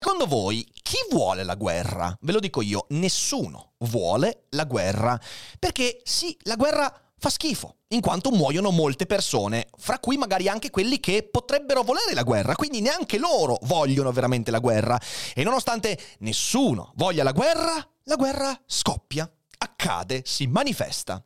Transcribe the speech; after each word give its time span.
Secondo 0.00 0.26
voi, 0.26 0.64
chi 0.82 0.96
vuole 1.10 1.42
la 1.42 1.56
guerra? 1.56 2.16
Ve 2.20 2.30
lo 2.30 2.38
dico 2.38 2.62
io, 2.62 2.86
nessuno 2.90 3.72
vuole 3.78 4.44
la 4.50 4.64
guerra. 4.64 5.20
Perché 5.58 6.00
sì, 6.04 6.36
la 6.42 6.54
guerra 6.54 7.12
fa 7.18 7.28
schifo, 7.30 7.78
in 7.88 8.00
quanto 8.00 8.30
muoiono 8.30 8.70
molte 8.70 9.06
persone, 9.06 9.66
fra 9.76 9.98
cui 9.98 10.16
magari 10.16 10.48
anche 10.48 10.70
quelli 10.70 11.00
che 11.00 11.28
potrebbero 11.28 11.82
volere 11.82 12.14
la 12.14 12.22
guerra, 12.22 12.54
quindi 12.54 12.80
neanche 12.80 13.18
loro 13.18 13.58
vogliono 13.62 14.12
veramente 14.12 14.52
la 14.52 14.60
guerra. 14.60 15.00
E 15.34 15.42
nonostante 15.42 15.98
nessuno 16.20 16.92
voglia 16.94 17.24
la 17.24 17.32
guerra, 17.32 17.74
la 18.04 18.14
guerra 18.14 18.56
scoppia, 18.66 19.28
accade, 19.58 20.22
si 20.24 20.46
manifesta. 20.46 21.20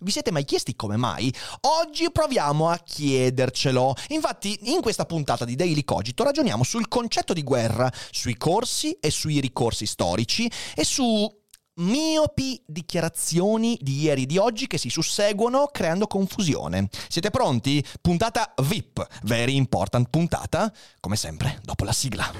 Vi 0.00 0.10
siete 0.10 0.30
mai 0.30 0.44
chiesti 0.44 0.74
come 0.76 0.96
mai? 0.96 1.32
Oggi 1.62 2.10
proviamo 2.10 2.68
a 2.68 2.76
chiedercelo. 2.78 3.94
Infatti, 4.08 4.58
in 4.72 4.80
questa 4.80 5.04
puntata 5.04 5.44
di 5.44 5.54
Daily 5.56 5.84
Cogito 5.84 6.24
ragioniamo 6.24 6.62
sul 6.62 6.88
concetto 6.88 7.32
di 7.32 7.42
guerra, 7.42 7.92
sui 8.10 8.36
corsi 8.36 8.92
e 9.00 9.10
sui 9.10 9.40
ricorsi 9.40 9.86
storici 9.86 10.50
e 10.74 10.84
su 10.84 11.28
miopi 11.76 12.62
dichiarazioni 12.66 13.78
di 13.80 14.00
ieri 14.02 14.22
e 14.22 14.26
di 14.26 14.38
oggi 14.38 14.66
che 14.66 14.78
si 14.78 14.88
susseguono 14.88 15.68
creando 15.72 16.06
confusione. 16.06 16.88
Siete 17.08 17.30
pronti? 17.30 17.84
Puntata 18.00 18.54
VIP, 18.62 19.06
very 19.22 19.56
important 19.56 20.08
puntata, 20.08 20.72
come 21.00 21.16
sempre 21.16 21.60
dopo 21.62 21.84
la 21.84 21.92
sigla. 21.92 22.32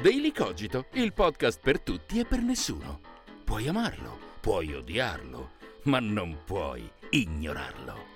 Daily 0.00 0.32
Cogito, 0.32 0.86
il 0.94 1.12
podcast 1.12 1.60
per 1.62 1.80
tutti 1.80 2.18
e 2.18 2.24
per 2.24 2.40
nessuno. 2.40 3.00
Puoi 3.44 3.68
amarlo, 3.68 4.18
puoi 4.40 4.74
odiarlo, 4.74 5.52
ma 5.84 6.00
non 6.00 6.38
puoi 6.44 6.88
ignorarlo. 7.10 8.12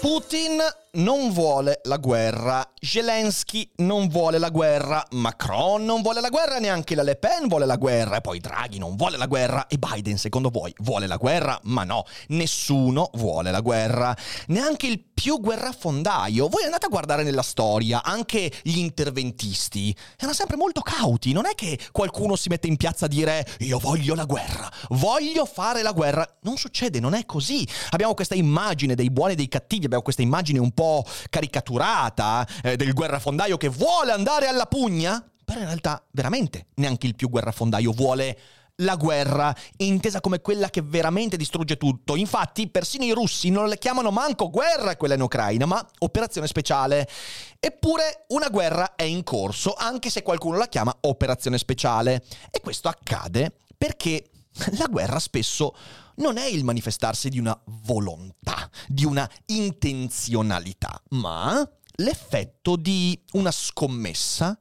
Putin 0.00 0.58
non 0.92 1.30
vuole 1.32 1.80
la 1.84 1.98
guerra, 1.98 2.72
Zelensky 2.80 3.70
non 3.76 4.08
vuole 4.08 4.38
la 4.38 4.48
guerra, 4.48 5.06
Macron 5.10 5.84
non 5.84 6.02
vuole 6.02 6.20
la 6.20 6.30
guerra, 6.30 6.58
neanche 6.58 6.94
la 6.94 7.02
Le 7.02 7.16
Pen 7.16 7.46
vuole 7.46 7.66
la 7.66 7.76
guerra, 7.76 8.16
e 8.16 8.20
poi 8.20 8.40
Draghi 8.40 8.78
non 8.78 8.96
vuole 8.96 9.16
la 9.16 9.26
guerra, 9.26 9.66
e 9.68 9.78
Biden 9.78 10.18
secondo 10.18 10.50
voi 10.50 10.74
vuole 10.78 11.06
la 11.06 11.16
guerra? 11.16 11.58
Ma 11.64 11.84
no, 11.84 12.04
nessuno 12.28 13.10
vuole 13.14 13.50
la 13.52 13.60
guerra, 13.60 14.16
neanche 14.48 14.88
il 14.88 15.04
più 15.20 15.38
guerrafondaio. 15.38 16.48
Voi 16.48 16.64
andate 16.64 16.86
a 16.86 16.88
guardare 16.88 17.22
nella 17.22 17.42
storia, 17.42 18.02
anche 18.02 18.50
gli 18.62 18.78
interventisti. 18.78 19.94
Erano 20.16 20.34
sempre 20.34 20.56
molto 20.56 20.80
cauti, 20.80 21.32
non 21.32 21.46
è 21.46 21.54
che 21.54 21.78
qualcuno 21.92 22.36
si 22.36 22.48
mette 22.48 22.66
in 22.66 22.76
piazza 22.76 23.04
a 23.04 23.08
dire 23.08 23.46
io 23.58 23.78
voglio 23.78 24.14
la 24.14 24.24
guerra, 24.24 24.70
voglio 24.90 25.44
fare 25.44 25.82
la 25.82 25.92
guerra. 25.92 26.26
Non 26.42 26.56
succede, 26.56 27.00
non 27.00 27.14
è 27.14 27.26
così. 27.26 27.66
Abbiamo 27.90 28.14
questa 28.14 28.34
immagine 28.34 28.94
dei 28.94 29.10
buoni 29.10 29.32
e 29.32 29.36
dei 29.36 29.48
cattivi, 29.48 29.84
abbiamo 29.84 30.02
questa 30.02 30.22
immagine 30.22 30.58
un 30.58 30.72
po' 30.72 30.79
caricaturata 31.28 32.46
eh, 32.62 32.76
del 32.76 32.92
guerrafondaio 32.92 33.56
che 33.56 33.68
vuole 33.68 34.12
andare 34.12 34.46
alla 34.46 34.66
pugna, 34.66 35.24
però 35.44 35.60
in 35.60 35.66
realtà 35.66 36.02
veramente 36.12 36.66
neanche 36.76 37.06
il 37.06 37.14
più 37.14 37.28
guerrafondaio 37.28 37.92
vuole 37.92 38.38
la 38.80 38.96
guerra, 38.96 39.54
intesa 39.78 40.20
come 40.20 40.40
quella 40.40 40.70
che 40.70 40.82
veramente 40.82 41.36
distrugge 41.36 41.76
tutto. 41.76 42.16
Infatti, 42.16 42.68
persino 42.68 43.04
i 43.04 43.12
russi 43.12 43.50
non 43.50 43.68
le 43.68 43.78
chiamano 43.78 44.10
manco 44.10 44.50
guerra 44.50 44.96
quella 44.96 45.14
in 45.14 45.20
Ucraina, 45.20 45.66
ma 45.66 45.86
operazione 45.98 46.46
speciale. 46.46 47.08
Eppure 47.58 48.24
una 48.28 48.48
guerra 48.48 48.94
è 48.94 49.02
in 49.02 49.22
corso, 49.22 49.74
anche 49.74 50.10
se 50.10 50.22
qualcuno 50.22 50.56
la 50.56 50.68
chiama 50.68 50.96
operazione 51.02 51.58
speciale. 51.58 52.24
E 52.50 52.60
questo 52.60 52.88
accade 52.88 53.52
perché 53.76 54.24
la 54.72 54.86
guerra 54.86 55.18
spesso 55.18 55.74
non 56.16 56.36
è 56.36 56.46
il 56.46 56.64
manifestarsi 56.64 57.28
di 57.28 57.38
una 57.38 57.58
volontà, 57.84 58.70
di 58.86 59.04
una 59.04 59.28
intenzionalità, 59.46 61.02
ma 61.10 61.68
l'effetto 61.96 62.76
di 62.76 63.20
una 63.32 63.50
scommessa 63.50 64.58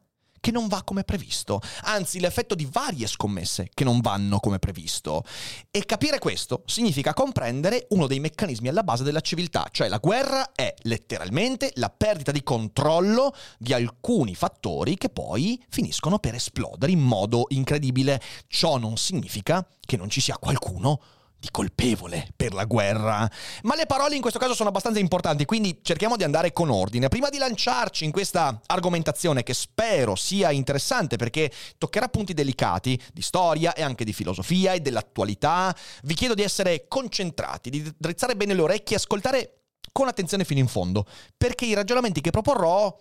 che 0.49 0.51
non 0.51 0.67
va 0.67 0.81
come 0.83 1.03
previsto, 1.03 1.61
anzi 1.83 2.19
l'effetto 2.19 2.55
di 2.55 2.67
varie 2.69 3.05
scommesse 3.05 3.69
che 3.71 3.83
non 3.83 4.01
vanno 4.01 4.39
come 4.39 4.57
previsto. 4.57 5.23
E 5.69 5.85
capire 5.85 6.17
questo 6.17 6.63
significa 6.65 7.13
comprendere 7.13 7.85
uno 7.89 8.07
dei 8.07 8.19
meccanismi 8.19 8.67
alla 8.67 8.83
base 8.83 9.03
della 9.03 9.21
civiltà, 9.21 9.67
cioè 9.71 9.87
la 9.87 9.99
guerra 9.99 10.51
è 10.53 10.73
letteralmente 10.83 11.71
la 11.75 11.89
perdita 11.89 12.31
di 12.31 12.41
controllo 12.41 13.33
di 13.59 13.73
alcuni 13.73 14.33
fattori 14.33 14.97
che 14.97 15.09
poi 15.09 15.63
finiscono 15.69 16.17
per 16.17 16.33
esplodere 16.33 16.91
in 16.91 16.99
modo 16.99 17.45
incredibile. 17.49 18.19
Ciò 18.47 18.77
non 18.77 18.97
significa 18.97 19.65
che 19.79 19.97
non 19.97 20.09
ci 20.09 20.19
sia 20.19 20.37
qualcuno 20.37 20.99
di 21.39 21.47
colpevole 21.51 22.27
per 22.35 22.53
la 22.53 22.65
guerra. 22.65 23.29
Ma 23.63 23.75
le 23.75 23.85
parole 23.85 24.15
in 24.15 24.21
questo 24.21 24.39
caso 24.39 24.53
sono 24.53 24.69
abbastanza 24.69 24.99
importanti, 24.99 25.45
quindi 25.45 25.79
cerchiamo 25.81 26.17
di 26.17 26.23
andare 26.23 26.51
con 26.51 26.69
ordine. 26.69 27.07
Prima 27.07 27.29
di 27.29 27.37
lanciarci 27.37 28.03
in 28.03 28.11
questa 28.11 28.61
argomentazione 28.65 29.43
che 29.43 29.53
spero 29.53 30.15
sia 30.15 30.51
interessante 30.51 31.15
perché 31.15 31.51
toccherà 31.77 32.09
punti 32.09 32.33
delicati 32.33 33.01
di 33.13 33.21
storia 33.21 33.73
e 33.73 33.81
anche 33.81 34.03
di 34.03 34.13
filosofia 34.13 34.73
e 34.73 34.81
dell'attualità, 34.81 35.75
vi 36.03 36.13
chiedo 36.13 36.33
di 36.33 36.43
essere 36.43 36.87
concentrati, 36.87 37.69
di 37.69 37.93
drizzare 37.97 38.35
bene 38.35 38.53
le 38.53 38.61
orecchie 38.61 38.97
e 38.97 38.99
ascoltare 38.99 39.53
con 39.91 40.07
attenzione 40.07 40.43
fino 40.43 40.59
in 40.59 40.67
fondo, 40.67 41.05
perché 41.37 41.65
i 41.65 41.73
ragionamenti 41.73 42.21
che 42.21 42.31
proporrò 42.31 42.95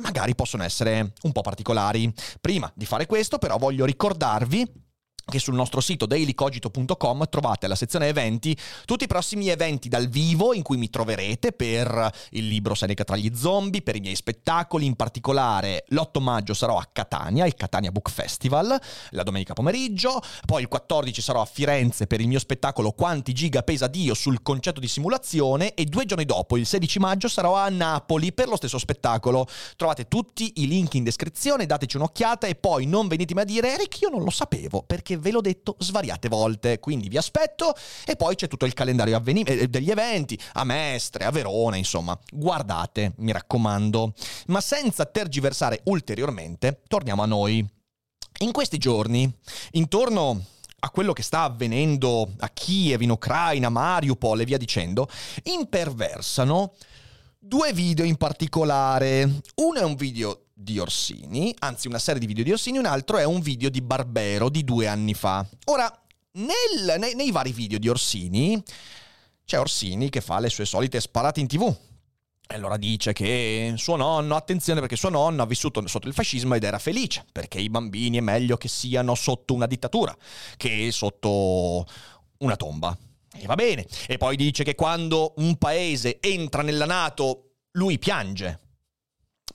magari 0.00 0.34
possono 0.34 0.62
essere 0.62 1.12
un 1.22 1.32
po' 1.32 1.40
particolari. 1.40 2.12
Prima 2.40 2.70
di 2.74 2.86
fare 2.86 3.06
questo 3.06 3.38
però 3.38 3.56
voglio 3.56 3.84
ricordarvi 3.84 4.86
che 5.28 5.38
sul 5.38 5.54
nostro 5.54 5.80
sito 5.80 6.06
dailycogito.com 6.06 7.24
trovate 7.28 7.66
alla 7.66 7.74
sezione 7.74 8.08
eventi 8.08 8.56
tutti 8.84 9.04
i 9.04 9.06
prossimi 9.06 9.48
eventi 9.48 9.88
dal 9.88 10.08
vivo 10.08 10.54
in 10.54 10.62
cui 10.62 10.76
mi 10.76 10.88
troverete 10.88 11.52
per 11.52 12.10
il 12.30 12.48
libro 12.48 12.74
Seneca 12.74 13.04
tra 13.04 13.16
gli 13.16 13.30
zombie, 13.34 13.82
per 13.82 13.96
i 13.96 14.00
miei 14.00 14.14
spettacoli, 14.14 14.86
in 14.86 14.96
particolare 14.96 15.84
l'8 15.88 16.20
maggio 16.20 16.54
sarò 16.54 16.78
a 16.78 16.88
Catania, 16.90 17.46
il 17.46 17.54
Catania 17.54 17.92
Book 17.92 18.10
Festival, 18.10 18.80
la 19.10 19.22
domenica 19.22 19.52
pomeriggio, 19.52 20.20
poi 20.46 20.62
il 20.62 20.68
14 20.68 21.20
sarò 21.20 21.42
a 21.42 21.44
Firenze 21.44 22.06
per 22.06 22.20
il 22.20 22.28
mio 22.28 22.38
spettacolo 22.38 22.92
Quanti 22.92 23.32
giga 23.32 23.62
pesa 23.62 23.86
Dio 23.86 24.14
sul 24.14 24.42
concetto 24.42 24.80
di 24.80 24.88
simulazione 24.88 25.74
e 25.74 25.84
due 25.84 26.06
giorni 26.06 26.24
dopo, 26.24 26.56
il 26.56 26.66
16 26.66 26.98
maggio, 26.98 27.28
sarò 27.28 27.54
a 27.54 27.68
Napoli 27.68 28.32
per 28.32 28.48
lo 28.48 28.56
stesso 28.56 28.78
spettacolo. 28.78 29.46
Trovate 29.76 30.08
tutti 30.08 30.54
i 30.56 30.66
link 30.66 30.94
in 30.94 31.04
descrizione, 31.04 31.66
dateci 31.66 31.96
un'occhiata 31.96 32.46
e 32.46 32.54
poi 32.54 32.86
non 32.86 33.08
venitemi 33.08 33.40
a 33.40 33.44
dire 33.44 33.74
Eric 33.74 34.00
io 34.00 34.08
non 34.08 34.22
lo 34.22 34.30
sapevo 34.30 34.82
perché 34.82 35.17
ve 35.18 35.30
l'ho 35.30 35.40
detto 35.40 35.76
svariate 35.78 36.28
volte, 36.28 36.78
quindi 36.78 37.08
vi 37.08 37.16
aspetto 37.16 37.74
e 38.04 38.16
poi 38.16 38.34
c'è 38.34 38.48
tutto 38.48 38.64
il 38.64 38.74
calendario 38.74 39.16
avveni- 39.16 39.42
eh, 39.42 39.68
degli 39.68 39.90
eventi 39.90 40.38
a 40.54 40.64
Mestre, 40.64 41.24
a 41.24 41.30
Verona, 41.30 41.76
insomma, 41.76 42.18
guardate, 42.32 43.12
mi 43.18 43.32
raccomando. 43.32 44.14
Ma 44.46 44.60
senza 44.60 45.04
tergiversare 45.06 45.80
ulteriormente, 45.84 46.82
torniamo 46.86 47.22
a 47.22 47.26
noi. 47.26 47.66
In 48.40 48.52
questi 48.52 48.78
giorni, 48.78 49.30
intorno 49.72 50.44
a 50.80 50.90
quello 50.90 51.12
che 51.12 51.22
sta 51.22 51.42
avvenendo 51.42 52.34
a 52.38 52.48
Kiev, 52.50 53.02
in 53.02 53.10
Ucraina, 53.10 53.68
Mariupol 53.68 54.40
e 54.40 54.44
via 54.44 54.58
dicendo, 54.58 55.08
imperversano 55.44 56.74
due 57.38 57.72
video 57.72 58.04
in 58.04 58.16
particolare. 58.16 59.40
Uno 59.56 59.80
è 59.80 59.82
un 59.82 59.94
video 59.94 60.47
di 60.60 60.80
Orsini, 60.80 61.54
anzi 61.60 61.86
una 61.86 62.00
serie 62.00 62.18
di 62.18 62.26
video 62.26 62.42
di 62.42 62.50
Orsini, 62.50 62.78
un 62.78 62.86
altro 62.86 63.16
è 63.16 63.24
un 63.24 63.38
video 63.38 63.68
di 63.68 63.80
Barbero 63.80 64.48
di 64.48 64.64
due 64.64 64.88
anni 64.88 65.14
fa. 65.14 65.46
Ora, 65.66 65.88
nel, 66.32 66.98
nei, 66.98 67.14
nei 67.14 67.30
vari 67.30 67.52
video 67.52 67.78
di 67.78 67.88
Orsini 67.88 68.60
c'è 69.44 69.60
Orsini 69.60 70.10
che 70.10 70.20
fa 70.20 70.40
le 70.40 70.50
sue 70.50 70.64
solite 70.64 71.00
sparate 71.00 71.38
in 71.38 71.46
tv. 71.46 71.76
E 72.50 72.54
allora 72.54 72.76
dice 72.76 73.12
che 73.12 73.74
suo 73.76 73.94
nonno, 73.94 74.34
attenzione 74.34 74.80
perché 74.80 74.96
suo 74.96 75.10
nonno 75.10 75.42
ha 75.42 75.46
vissuto 75.46 75.86
sotto 75.86 76.08
il 76.08 76.14
fascismo 76.14 76.54
ed 76.54 76.64
era 76.64 76.78
felice, 76.80 77.24
perché 77.30 77.60
i 77.60 77.70
bambini 77.70 78.16
è 78.16 78.22
meglio 78.22 78.56
che 78.56 78.68
siano 78.68 79.14
sotto 79.14 79.54
una 79.54 79.66
dittatura 79.66 80.16
che 80.56 80.90
sotto 80.90 81.86
una 82.38 82.56
tomba. 82.56 82.96
E 83.32 83.46
va 83.46 83.54
bene. 83.54 83.86
E 84.08 84.16
poi 84.16 84.34
dice 84.34 84.64
che 84.64 84.74
quando 84.74 85.34
un 85.36 85.56
paese 85.56 86.18
entra 86.20 86.62
nella 86.62 86.86
Nato, 86.86 87.52
lui 87.72 87.98
piange. 87.98 88.67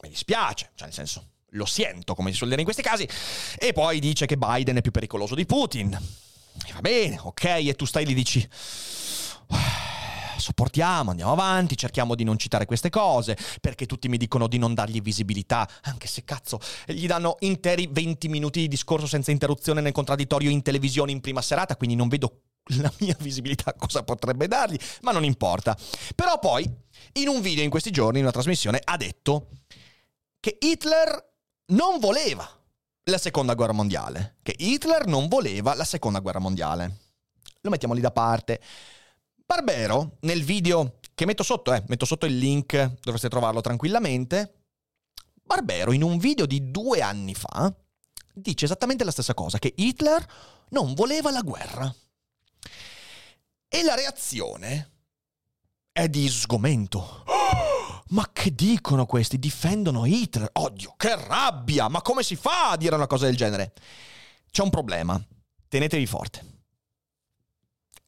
Mi 0.04 0.10
dispiace, 0.10 0.72
cioè 0.76 0.88
nel 0.88 0.94
senso, 0.94 1.30
lo 1.52 1.66
sento, 1.66 2.14
come 2.14 2.32
si 2.32 2.36
suol 2.36 2.50
dire 2.50 2.60
in 2.60 2.66
questi 2.66 2.84
casi. 2.84 3.08
E 3.58 3.72
poi 3.72 4.02
dice 4.02 4.26
che 4.26 4.38
Biden 4.38 4.76
è 4.76 4.82
più 4.82 4.92
pericoloso 4.92 5.34
di 5.34 5.46
Putin. 5.46 5.94
E 5.94 6.74
va 6.74 6.82
bene, 6.82 7.20
ok, 7.22 7.44
e 7.46 7.74
tu 7.76 7.86
stai 7.86 8.06
lì 8.06 8.12
e 8.12 8.16
dici... 8.16 8.50
sopportiamo, 10.38 11.12
andiamo 11.12 11.32
avanti, 11.32 11.78
cerchiamo 11.78 12.16
di 12.16 12.26
non 12.26 12.38
citare 12.38 12.66
queste 12.66 12.90
cose, 12.90 13.38
perché 13.62 13.86
tutti 13.86 14.10
mi 14.10 14.18
dicono 14.18 14.48
di 14.48 14.58
non 14.58 14.74
dargli 14.74 15.02
visibilità, 15.02 15.66
anche 15.84 16.08
se 16.08 16.26
cazzo 16.26 16.60
gli 16.86 17.08
danno 17.08 17.38
interi 17.40 17.88
20 17.90 18.28
minuti 18.28 18.60
di 18.60 18.68
discorso 18.68 19.08
senza 19.08 19.32
interruzione 19.32 19.80
nel 19.80 19.94
contraddittorio 19.94 20.50
in 20.50 20.62
televisione 20.62 21.14
in 21.14 21.22
prima 21.22 21.42
serata, 21.42 21.78
quindi 21.78 21.96
non 21.96 22.10
vedo 22.10 22.42
la 22.78 22.92
mia 23.00 23.16
visibilità 23.20 23.74
cosa 23.80 24.04
potrebbe 24.04 24.48
dargli, 24.50 24.78
ma 25.04 25.14
non 25.14 25.24
importa. 25.24 25.78
Però 26.14 26.38
poi, 26.40 26.70
in 27.14 27.30
un 27.30 27.40
video 27.40 27.64
in 27.64 27.70
questi 27.70 27.92
giorni, 27.92 28.18
in 28.18 28.24
una 28.24 28.34
trasmissione, 28.34 28.82
ha 28.84 28.98
detto 28.98 29.48
che 30.44 30.58
Hitler 30.60 31.36
non 31.68 32.00
voleva 32.00 32.46
la 33.04 33.18
seconda 33.18 33.54
guerra 33.54 33.72
mondiale, 33.72 34.40
che 34.44 34.54
Hitler 34.58 35.06
non 35.06 35.30
voleva 35.30 35.74
la 35.74 35.86
seconda 35.86 36.20
guerra 36.20 36.40
mondiale. 36.40 36.98
Lo 37.62 37.70
mettiamo 37.70 37.94
lì 37.94 38.02
da 38.02 38.12
parte. 38.12 38.60
Barbero, 39.46 40.18
nel 40.24 40.44
video 40.44 41.00
che 41.16 41.26
metto 41.26 41.44
sotto, 41.44 41.72
eh, 41.72 41.82
metto 41.88 42.04
sotto 42.04 42.26
il 42.26 42.38
link, 42.38 42.76
dovreste 43.00 43.30
trovarlo 43.30 43.62
tranquillamente. 43.62 44.66
Barbero, 45.42 45.94
in 45.94 46.04
un 46.04 46.18
video 46.18 46.46
di 46.46 46.72
due 46.72 47.00
anni 47.00 47.36
fa, 47.36 47.74
dice 48.34 48.66
esattamente 48.66 49.06
la 49.06 49.12
stessa 49.12 49.34
cosa, 49.34 49.60
che 49.60 49.72
Hitler 49.74 50.26
non 50.72 50.94
voleva 50.94 51.32
la 51.32 51.42
guerra. 51.42 51.96
E 53.70 53.82
la 53.82 53.96
reazione 53.96 54.92
è 55.94 56.10
di 56.10 56.28
sgomento. 56.28 57.24
Oh, 57.28 57.63
ma 58.10 58.30
che 58.32 58.54
dicono 58.54 59.06
questi? 59.06 59.40
Difendono 59.40 60.06
Hitler? 60.06 60.50
Oddio, 60.54 60.94
che 60.98 61.16
rabbia! 61.16 61.88
Ma 61.88 62.02
come 62.02 62.24
si 62.24 62.36
fa 62.36 62.72
a 62.72 62.78
dire 62.78 62.96
una 62.96 63.08
cosa 63.08 63.26
del 63.26 63.36
genere? 63.36 63.74
C'è 64.52 64.62
un 64.62 64.70
problema. 64.70 65.22
Tenetevi 65.68 66.06
forte. 66.06 66.46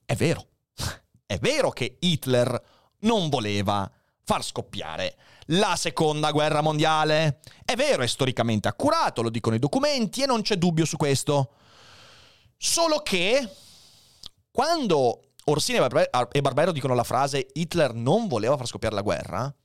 È 0.05 0.15
vero. 0.15 0.47
È 1.25 1.37
vero 1.39 1.71
che 1.71 1.97
Hitler 1.99 2.61
non 2.99 3.29
voleva 3.29 3.89
far 4.23 4.43
scoppiare 4.43 5.17
la 5.47 5.75
seconda 5.75 6.31
guerra 6.31 6.61
mondiale. 6.61 7.39
È 7.63 7.75
vero, 7.75 8.03
è 8.03 8.07
storicamente 8.07 8.67
accurato, 8.67 9.21
lo 9.21 9.29
dicono 9.29 9.55
i 9.55 9.59
documenti 9.59 10.21
e 10.21 10.25
non 10.25 10.41
c'è 10.41 10.55
dubbio 10.57 10.85
su 10.85 10.97
questo. 10.97 11.53
Solo 12.57 12.99
che 12.99 13.47
quando 14.51 15.21
Orsini 15.45 15.77
e 15.77 16.41
Barbero 16.41 16.71
dicono 16.71 16.95
la 16.95 17.03
frase 17.03 17.47
Hitler 17.53 17.93
non 17.93 18.27
voleva 18.27 18.57
far 18.57 18.65
scoppiare 18.65 18.95
la 18.95 19.01
guerra, 19.01 19.55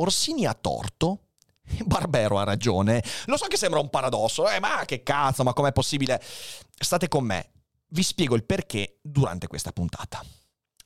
Orsini 0.00 0.46
ha 0.46 0.54
torto 0.54 1.26
Barbero 1.84 2.38
ha 2.38 2.44
ragione. 2.44 3.02
Lo 3.26 3.36
so 3.36 3.46
che 3.46 3.56
sembra 3.56 3.80
un 3.80 3.90
paradosso, 3.90 4.48
eh, 4.48 4.60
ma 4.60 4.84
che 4.84 5.02
cazzo, 5.02 5.42
ma 5.42 5.52
com'è 5.52 5.72
possibile? 5.72 6.20
State 6.22 7.08
con 7.08 7.24
me, 7.24 7.50
vi 7.88 8.02
spiego 8.02 8.34
il 8.34 8.44
perché 8.44 8.98
durante 9.00 9.46
questa 9.46 9.72
puntata. 9.72 10.24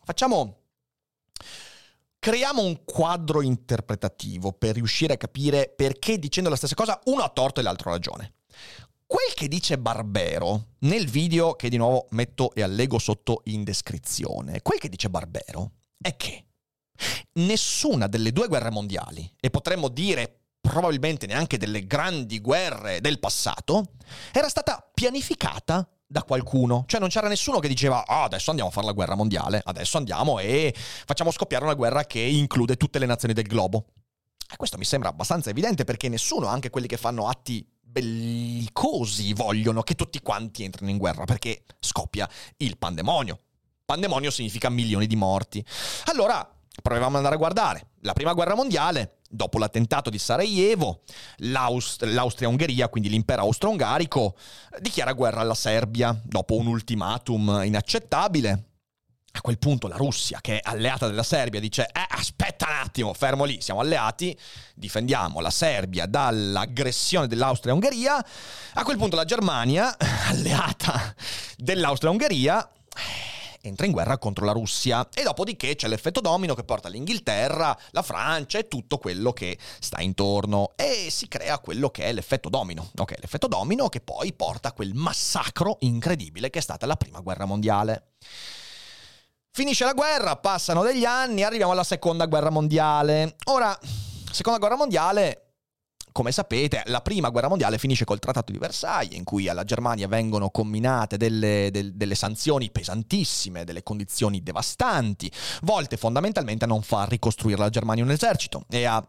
Facciamo 0.05 0.59
creiamo 2.19 2.63
un 2.63 2.85
quadro 2.85 3.43
interpretativo 3.43 4.53
per 4.53 4.77
riuscire 4.77 5.13
a 5.13 5.19
capire 5.19 5.69
perché 5.69 6.19
dicendo 6.19 6.49
la 6.49 6.57
stessa 6.57 6.75
cosa 6.75 6.99
uno 7.05 7.23
ha 7.23 7.29
torto 7.29 7.61
e 7.61 7.63
l'altro 7.63 7.91
ha 7.91 7.95
ragione. 7.95 8.37
Quel 9.07 9.35
che 9.35 9.47
dice 9.47 9.77
Barbero 9.77 10.69
nel 10.81 11.07
video 11.07 11.55
che 11.55 11.69
di 11.69 11.77
nuovo 11.77 12.07
metto 12.11 12.55
e 12.55 12.63
allego 12.63 12.99
sotto 12.99 13.43
in 13.45 13.63
descrizione, 13.63 14.63
quel 14.63 14.79
che 14.79 14.89
dice 14.89 15.11
Barbero 15.11 15.73
è 16.01 16.17
che 16.17 16.47
nessuna 17.35 18.07
delle 18.07 18.33
due 18.33 18.49
guerre 18.49 18.71
mondiali, 18.71 19.31
e 19.41 19.51
potremmo 19.51 19.89
dire 19.89 20.41
probabilmente 20.61 21.27
neanche 21.27 21.59
delle 21.59 21.87
grandi 21.87 22.41
guerre 22.41 23.01
del 23.01 23.19
passato, 23.19 23.93
era 24.33 24.49
stata 24.49 24.89
pianificata 24.95 25.87
da 26.07 26.23
qualcuno. 26.23 26.85
Cioè 26.87 27.01
non 27.01 27.09
c'era 27.09 27.29
nessuno 27.29 27.59
che 27.59 27.69
diceva 27.69 28.07
ah, 28.07 28.25
adesso 28.25 28.51
andiamo 28.51 28.71
a 28.71 28.73
fare 28.73 28.87
la 28.87 28.93
guerra 28.93 29.15
mondiale, 29.15 29.61
adesso 29.63 29.99
andiamo 29.99 30.39
e 30.39 30.75
facciamo 30.75 31.31
scoppiare 31.31 31.65
una 31.65 31.75
guerra 31.75 32.05
che 32.05 32.21
include 32.21 32.77
tutte 32.77 32.99
le 32.99 33.07
nazioni 33.07 33.35
del 33.35 33.47
globo. 33.47 33.87
E 34.51 34.57
questo 34.57 34.79
mi 34.79 34.85
sembra 34.85 35.09
abbastanza 35.09 35.51
evidente 35.51 35.85
perché 35.85 36.09
nessuno, 36.09 36.47
anche 36.47 36.71
quelli 36.71 36.87
che 36.87 36.97
fanno 36.97 37.29
atti 37.29 37.67
bellicosi, 37.81 39.33
vogliono 39.35 39.83
che 39.83 39.95
tutti 39.95 40.21
quanti 40.21 40.65
entrino 40.65 40.91
in 40.91 40.99
guerra 40.99 41.25
perché 41.25 41.65
scoppia 41.79 42.29
il 42.59 42.79
pandemonio. 42.79 43.41
Pandemonio 43.85 44.31
significa 44.31 44.71
milioni 44.71 45.07
di 45.07 45.17
morti. 45.17 45.65
Allora, 46.07 46.54
proviamo 46.83 47.11
ad 47.11 47.17
andare 47.17 47.35
a 47.35 47.39
guardare. 47.39 47.87
La 48.01 48.13
prima 48.13 48.33
guerra 48.33 48.55
mondiale, 48.55 49.19
dopo 49.29 49.59
l'attentato 49.59 50.11
di 50.11 50.19
Sarajevo, 50.19 51.03
l'Aust- 51.39 52.05
l'Austria-Ungheria, 52.05 52.89
quindi 52.89 53.09
l'impero 53.09 53.43
austro-ungarico, 53.43 54.37
dichiara 54.81 55.13
guerra 55.13 55.41
alla 55.41 55.55
Serbia 55.55 56.19
dopo 56.23 56.57
un 56.57 56.67
ultimatum 56.67 57.63
inaccettabile. 57.65 58.65
A 59.37 59.41
quel 59.41 59.59
punto 59.59 59.89
la 59.89 59.97
Russia, 59.97 60.39
che 60.41 60.59
è 60.59 60.61
alleata 60.63 61.09
della 61.09 61.25
Serbia, 61.25 61.59
dice: 61.59 61.87
Eh, 61.87 62.07
aspetta 62.09 62.67
un 62.69 62.77
attimo, 62.77 63.13
fermo 63.15 63.43
lì, 63.43 63.61
siamo 63.61 63.81
alleati, 63.81 64.39
difendiamo 64.77 65.41
la 65.41 65.51
Serbia 65.51 66.07
dall'aggressione 66.07 67.27
dell'Austria-Ungheria. 67.27 68.25
A 68.75 68.85
quel 68.85 68.97
punto 68.97 69.17
la 69.17 69.25
Germania, 69.25 69.97
alleata 70.29 71.13
dell'Austria-Ungheria, 71.57 72.71
entra 73.65 73.87
in 73.87 73.93
guerra 73.93 74.19
contro 74.19 74.45
la 74.45 74.53
Russia 74.53 75.09
e 75.13 75.23
dopodiché 75.23 75.75
c'è 75.75 75.89
l'effetto 75.89 76.21
domino 76.21 76.55
che 76.55 76.65
porta 76.65 76.89
l'Inghilterra, 76.89 77.77
la 77.91 78.03
Francia 78.03 78.59
e 78.59 78.69
tutto 78.69 78.99
quello 78.99 79.33
che 79.33 79.59
sta 79.81 80.01
intorno 80.01 80.73
e 80.77 81.09
si 81.11 81.29
crea 81.29 81.59
quello 81.59 81.91
che 81.91 82.05
è 82.05 82.13
l'effetto 82.13 82.49
domino. 82.49 82.91
Ok, 82.97 83.15
l'effetto 83.21 83.49
domino 83.49 83.89
che 83.89 84.01
poi 84.01 84.33
porta 84.33 84.69
a 84.69 84.73
quel 84.73 84.95
massacro 84.95 85.79
incredibile 85.81 86.51
che 86.51 86.59
è 86.59 86.63
stata 86.63 86.87
la 86.87 86.97
prima 86.97 87.21
guerra 87.21 87.47
mondiale. 87.47 88.13
Finisce 89.51 89.85
la 89.85 89.93
guerra, 89.93 90.37
passano 90.37 90.83
degli 90.83 91.05
anni, 91.05 91.43
arriviamo 91.43 91.73
alla 91.73 91.85
seconda 91.85 92.27
guerra 92.27 92.51
mondiale. 92.51 93.37
Ora, 93.45 93.79
seconda 94.31 94.59
guerra 94.59 94.77
mondiale 94.77 95.44
come 96.15 96.31
sapete, 96.31 96.81
la 96.87 97.01
prima 97.01 97.29
guerra 97.29 97.49
mondiale 97.49 97.77
finisce 97.77 98.05
col 98.05 98.21
Trattato 98.21 98.53
di 98.53 98.59
Versailles, 98.59 99.19
in 99.19 99.25
cui 99.25 99.49
alla 99.49 99.65
Germania 99.65 100.07
vengono 100.07 100.49
comminate 100.49 101.17
delle, 101.17 101.71
del, 101.73 101.93
delle 101.97 102.15
sanzioni 102.15 102.71
pesantissime, 102.71 103.65
delle 103.65 103.83
condizioni 103.83 104.41
devastanti, 104.41 105.29
volte 105.63 105.97
fondamentalmente 105.97 106.67
a 106.67 106.69
non 106.69 106.83
far 106.83 107.09
ricostruire 107.09 107.59
la 107.59 107.69
Germania 107.69 108.05
un 108.05 108.13
esercito 108.13 108.65
e 108.71 108.85
a 108.85 109.05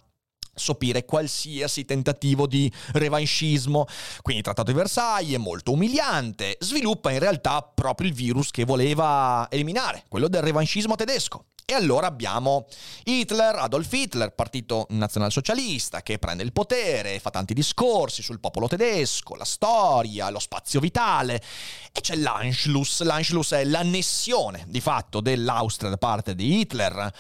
sopire 0.52 1.06
qualsiasi 1.06 1.86
tentativo 1.86 2.48
di 2.48 2.74
revanchismo. 2.94 3.86
Quindi 4.24 4.42
il 4.42 4.44
Trattato 4.44 4.72
di 4.72 4.78
Versailles 4.78 5.36
è 5.36 5.38
molto 5.38 5.74
umiliante, 5.74 6.58
sviluppa 6.60 7.12
in 7.12 7.20
realtà 7.20 7.62
proprio 7.62 8.08
il 8.08 8.16
virus 8.16 8.50
che 8.50 8.66
voleva 8.66 9.46
eliminare, 9.52 10.06
quello 10.10 10.28
del 10.28 10.42
revanchismo 10.42 10.96
tedesco. 10.96 11.46
E 11.68 11.74
allora 11.74 12.06
abbiamo 12.06 12.68
Hitler, 13.06 13.56
Adolf 13.56 13.92
Hitler, 13.92 14.36
partito 14.36 14.86
nazionalsocialista, 14.90 16.04
che 16.04 16.20
prende 16.20 16.44
il 16.44 16.52
potere, 16.52 17.20
fa 17.20 17.32
tanti 17.32 17.56
discorsi 17.56 18.22
sul 18.22 18.40
popolo 18.40 18.68
tedesco, 18.68 19.34
la 19.34 19.46
storia, 19.46 20.30
lo 20.30 20.38
spazio 20.38 20.80
vitale. 20.80 21.42
E 21.92 22.02
c'è 22.02 22.18
l'Anschluss. 22.18 23.02
L'Anschluss 23.02 23.54
è 23.56 23.64
l'annessione, 23.64 24.66
di 24.68 24.80
fatto, 24.80 25.22
dell'Austria 25.22 25.90
da 25.90 25.98
parte 25.98 26.36
di 26.36 26.60
Hitler. 26.60 27.12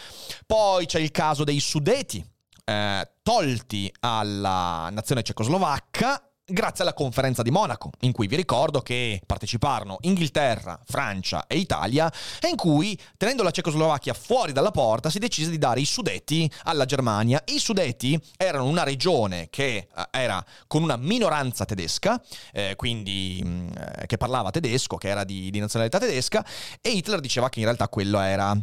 Poi 0.45 0.85
c'è 0.85 0.99
il 0.99 1.09
caso 1.09 1.43
dei 1.43 1.59
Sudeti, 1.59 2.23
eh, 2.65 3.11
tolti 3.23 3.91
alla 4.01 4.89
nazione 4.91 5.23
cecoslovacca 5.23 6.34
grazie 6.45 6.83
alla 6.83 6.93
conferenza 6.93 7.41
di 7.41 7.49
Monaco, 7.49 7.89
in 8.01 8.11
cui 8.11 8.27
vi 8.27 8.35
ricordo 8.35 8.81
che 8.81 9.21
parteciparono 9.25 9.97
Inghilterra, 10.01 10.79
Francia 10.85 11.47
e 11.47 11.57
Italia, 11.57 12.11
e 12.39 12.49
in 12.49 12.55
cui, 12.55 12.97
tenendo 13.17 13.41
la 13.41 13.49
Cecoslovacchia 13.51 14.13
fuori 14.13 14.51
dalla 14.51 14.71
porta, 14.71 15.09
si 15.09 15.17
decise 15.17 15.49
di 15.49 15.57
dare 15.57 15.79
i 15.79 15.85
Sudeti 15.85 16.49
alla 16.63 16.85
Germania. 16.85 17.41
I 17.45 17.57
Sudeti 17.57 18.19
erano 18.37 18.65
una 18.65 18.83
regione 18.83 19.47
che 19.49 19.75
eh, 19.75 20.07
era 20.11 20.43
con 20.67 20.83
una 20.83 20.97
minoranza 20.97 21.65
tedesca, 21.65 22.21
eh, 22.53 22.75
quindi 22.75 23.41
mh, 23.43 23.47
mm, 23.47 23.67
eh, 24.01 24.05
che 24.05 24.17
parlava 24.17 24.51
tedesco, 24.51 24.97
che 24.97 25.07
era 25.07 25.23
di, 25.23 25.49
di 25.49 25.59
nazionalità 25.59 25.97
tedesca, 25.97 26.45
e 26.79 26.91
Hitler 26.91 27.19
diceva 27.19 27.49
che 27.49 27.59
in 27.59 27.65
realtà 27.65 27.89
quello 27.89 28.19
era 28.19 28.55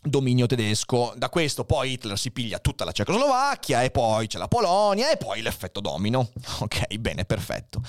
dominio 0.00 0.46
tedesco. 0.46 1.12
Da 1.16 1.28
questo 1.28 1.64
poi 1.64 1.92
Hitler 1.92 2.18
si 2.18 2.30
piglia 2.30 2.58
tutta 2.58 2.84
la 2.84 2.92
Cecoslovacchia 2.92 3.82
e 3.82 3.90
poi 3.90 4.26
c'è 4.26 4.38
la 4.38 4.48
Polonia 4.48 5.10
e 5.10 5.16
poi 5.16 5.42
l'effetto 5.42 5.80
domino. 5.80 6.30
Ok, 6.60 6.96
bene, 6.96 7.24
perfetto. 7.24 7.82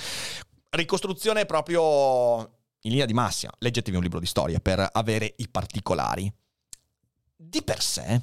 Ricostruzione 0.69 1.45
proprio 1.45 2.39
in 2.81 2.91
linea 2.91 3.05
di 3.05 3.13
massima. 3.13 3.53
Leggetevi 3.59 3.95
un 3.95 4.03
libro 4.03 4.19
di 4.19 4.25
storia 4.25 4.59
per 4.59 4.87
avere 4.91 5.33
i 5.37 5.47
particolari. 5.47 6.31
Di 7.35 7.63
per 7.63 7.81
sé, 7.81 8.21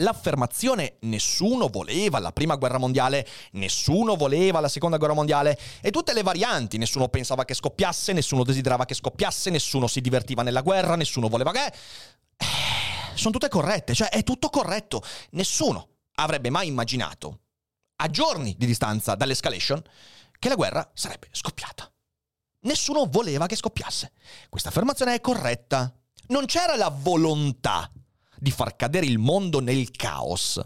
l'affermazione 0.00 0.96
nessuno 1.00 1.68
voleva 1.68 2.18
la 2.18 2.32
prima 2.32 2.56
guerra 2.56 2.78
mondiale, 2.78 3.26
nessuno 3.52 4.16
voleva 4.16 4.60
la 4.60 4.68
seconda 4.68 4.96
guerra 4.96 5.14
mondiale 5.14 5.58
e 5.80 5.90
tutte 5.90 6.12
le 6.12 6.22
varianti, 6.22 6.78
nessuno 6.78 7.08
pensava 7.08 7.44
che 7.44 7.54
scoppiasse, 7.54 8.12
nessuno 8.12 8.44
desiderava 8.44 8.84
che 8.84 8.94
scoppiasse, 8.94 9.50
nessuno 9.50 9.86
si 9.86 10.00
divertiva 10.00 10.42
nella 10.42 10.62
guerra, 10.62 10.96
nessuno 10.96 11.28
voleva 11.28 11.52
che 11.52 11.72
sono 13.20 13.32
tutte 13.32 13.48
corrette, 13.48 13.94
cioè 13.94 14.08
è 14.08 14.22
tutto 14.22 14.48
corretto. 14.48 15.02
Nessuno 15.30 15.98
avrebbe 16.14 16.50
mai 16.50 16.66
immaginato, 16.66 17.40
a 17.96 18.08
giorni 18.08 18.54
di 18.56 18.66
distanza 18.66 19.14
dall'escalation, 19.14 19.82
che 20.38 20.48
la 20.48 20.54
guerra 20.54 20.90
sarebbe 20.94 21.28
scoppiata. 21.30 21.90
Nessuno 22.62 23.06
voleva 23.06 23.46
che 23.46 23.56
scoppiasse. 23.56 24.12
Questa 24.48 24.68
affermazione 24.68 25.14
è 25.14 25.20
corretta. 25.20 25.94
Non 26.28 26.46
c'era 26.46 26.76
la 26.76 26.88
volontà 26.88 27.90
di 28.38 28.50
far 28.50 28.74
cadere 28.76 29.06
il 29.06 29.18
mondo 29.18 29.60
nel 29.60 29.90
caos, 29.90 30.60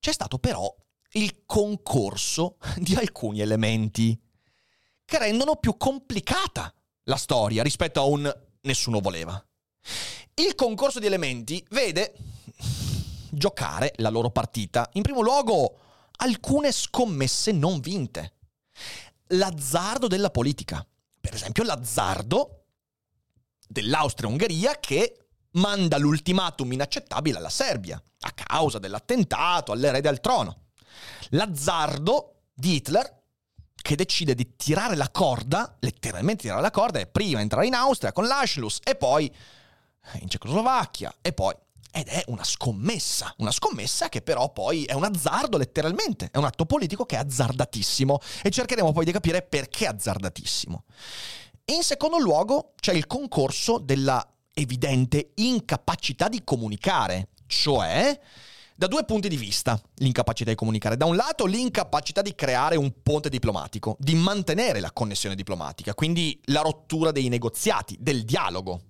c'è 0.00 0.12
stato 0.12 0.38
però 0.38 0.74
il 1.12 1.44
concorso 1.44 2.56
di 2.76 2.94
alcuni 2.94 3.40
elementi 3.40 4.18
che 5.04 5.18
rendono 5.18 5.56
più 5.56 5.76
complicata 5.76 6.72
la 7.04 7.16
storia 7.16 7.62
rispetto 7.62 8.00
a 8.00 8.04
un 8.04 8.32
nessuno 8.62 9.00
voleva. 9.00 9.42
Il 10.34 10.54
concorso 10.54 10.98
di 11.00 11.06
elementi 11.06 11.64
vede 11.70 12.14
giocare 13.30 13.92
la 13.96 14.08
loro 14.08 14.30
partita, 14.30 14.88
in 14.92 15.02
primo 15.02 15.20
luogo, 15.20 15.78
alcune 16.18 16.72
scommesse 16.72 17.52
non 17.52 17.80
vinte. 17.80 18.34
L'azzardo 19.28 20.06
della 20.06 20.30
politica. 20.30 20.86
Per 21.20 21.34
esempio, 21.34 21.64
l'azzardo 21.64 22.64
dell'Austria-Ungheria 23.66 24.78
che 24.78 25.26
manda 25.52 25.98
l'ultimatum 25.98 26.72
inaccettabile 26.72 27.38
alla 27.38 27.50
Serbia, 27.50 28.00
a 28.20 28.32
causa 28.32 28.78
dell'attentato 28.78 29.72
all'erede 29.72 30.08
al 30.08 30.20
trono. 30.20 30.66
L'azzardo 31.30 32.42
di 32.54 32.76
Hitler 32.76 33.16
che 33.74 33.96
decide 33.96 34.34
di 34.34 34.56
tirare 34.56 34.96
la 34.96 35.10
corda, 35.10 35.76
letteralmente 35.80 36.42
tirare 36.42 36.60
la 36.60 36.70
corda, 36.70 36.98
e 36.98 37.06
prima 37.06 37.40
entrare 37.40 37.66
in 37.66 37.74
Austria 37.74 38.12
con 38.12 38.26
l'Anschluss 38.26 38.80
e 38.82 38.94
poi 38.94 39.34
in 40.20 40.28
Cecoslovacchia 40.28 41.14
e 41.20 41.32
poi 41.32 41.54
ed 41.90 42.08
è 42.08 42.22
una 42.26 42.44
scommessa, 42.44 43.34
una 43.38 43.50
scommessa 43.50 44.08
che 44.08 44.20
però 44.20 44.52
poi 44.52 44.84
è 44.84 44.92
un 44.92 45.04
azzardo 45.04 45.56
letteralmente, 45.56 46.28
è 46.30 46.36
un 46.36 46.44
atto 46.44 46.66
politico 46.66 47.06
che 47.06 47.16
è 47.16 47.18
azzardatissimo 47.18 48.18
e 48.42 48.50
cercheremo 48.50 48.92
poi 48.92 49.04
di 49.04 49.12
capire 49.12 49.42
perché 49.42 49.86
è 49.86 49.88
azzardatissimo. 49.88 50.84
In 51.66 51.82
secondo 51.82 52.18
luogo 52.18 52.74
c'è 52.78 52.92
il 52.92 53.06
concorso 53.06 53.78
della 53.78 54.26
evidente 54.52 55.32
incapacità 55.36 56.28
di 56.28 56.42
comunicare, 56.44 57.30
cioè 57.46 58.18
da 58.74 58.86
due 58.86 59.04
punti 59.04 59.28
di 59.28 59.36
vista 59.36 59.80
l'incapacità 59.96 60.50
di 60.50 60.56
comunicare. 60.56 60.96
Da 60.96 61.04
un 61.04 61.16
lato 61.16 61.46
l'incapacità 61.46 62.22
di 62.22 62.34
creare 62.36 62.76
un 62.76 63.02
ponte 63.02 63.28
diplomatico, 63.28 63.96
di 63.98 64.14
mantenere 64.14 64.78
la 64.78 64.92
connessione 64.92 65.34
diplomatica, 65.34 65.94
quindi 65.94 66.40
la 66.44 66.60
rottura 66.60 67.10
dei 67.10 67.28
negoziati, 67.28 67.96
del 67.98 68.24
dialogo. 68.24 68.82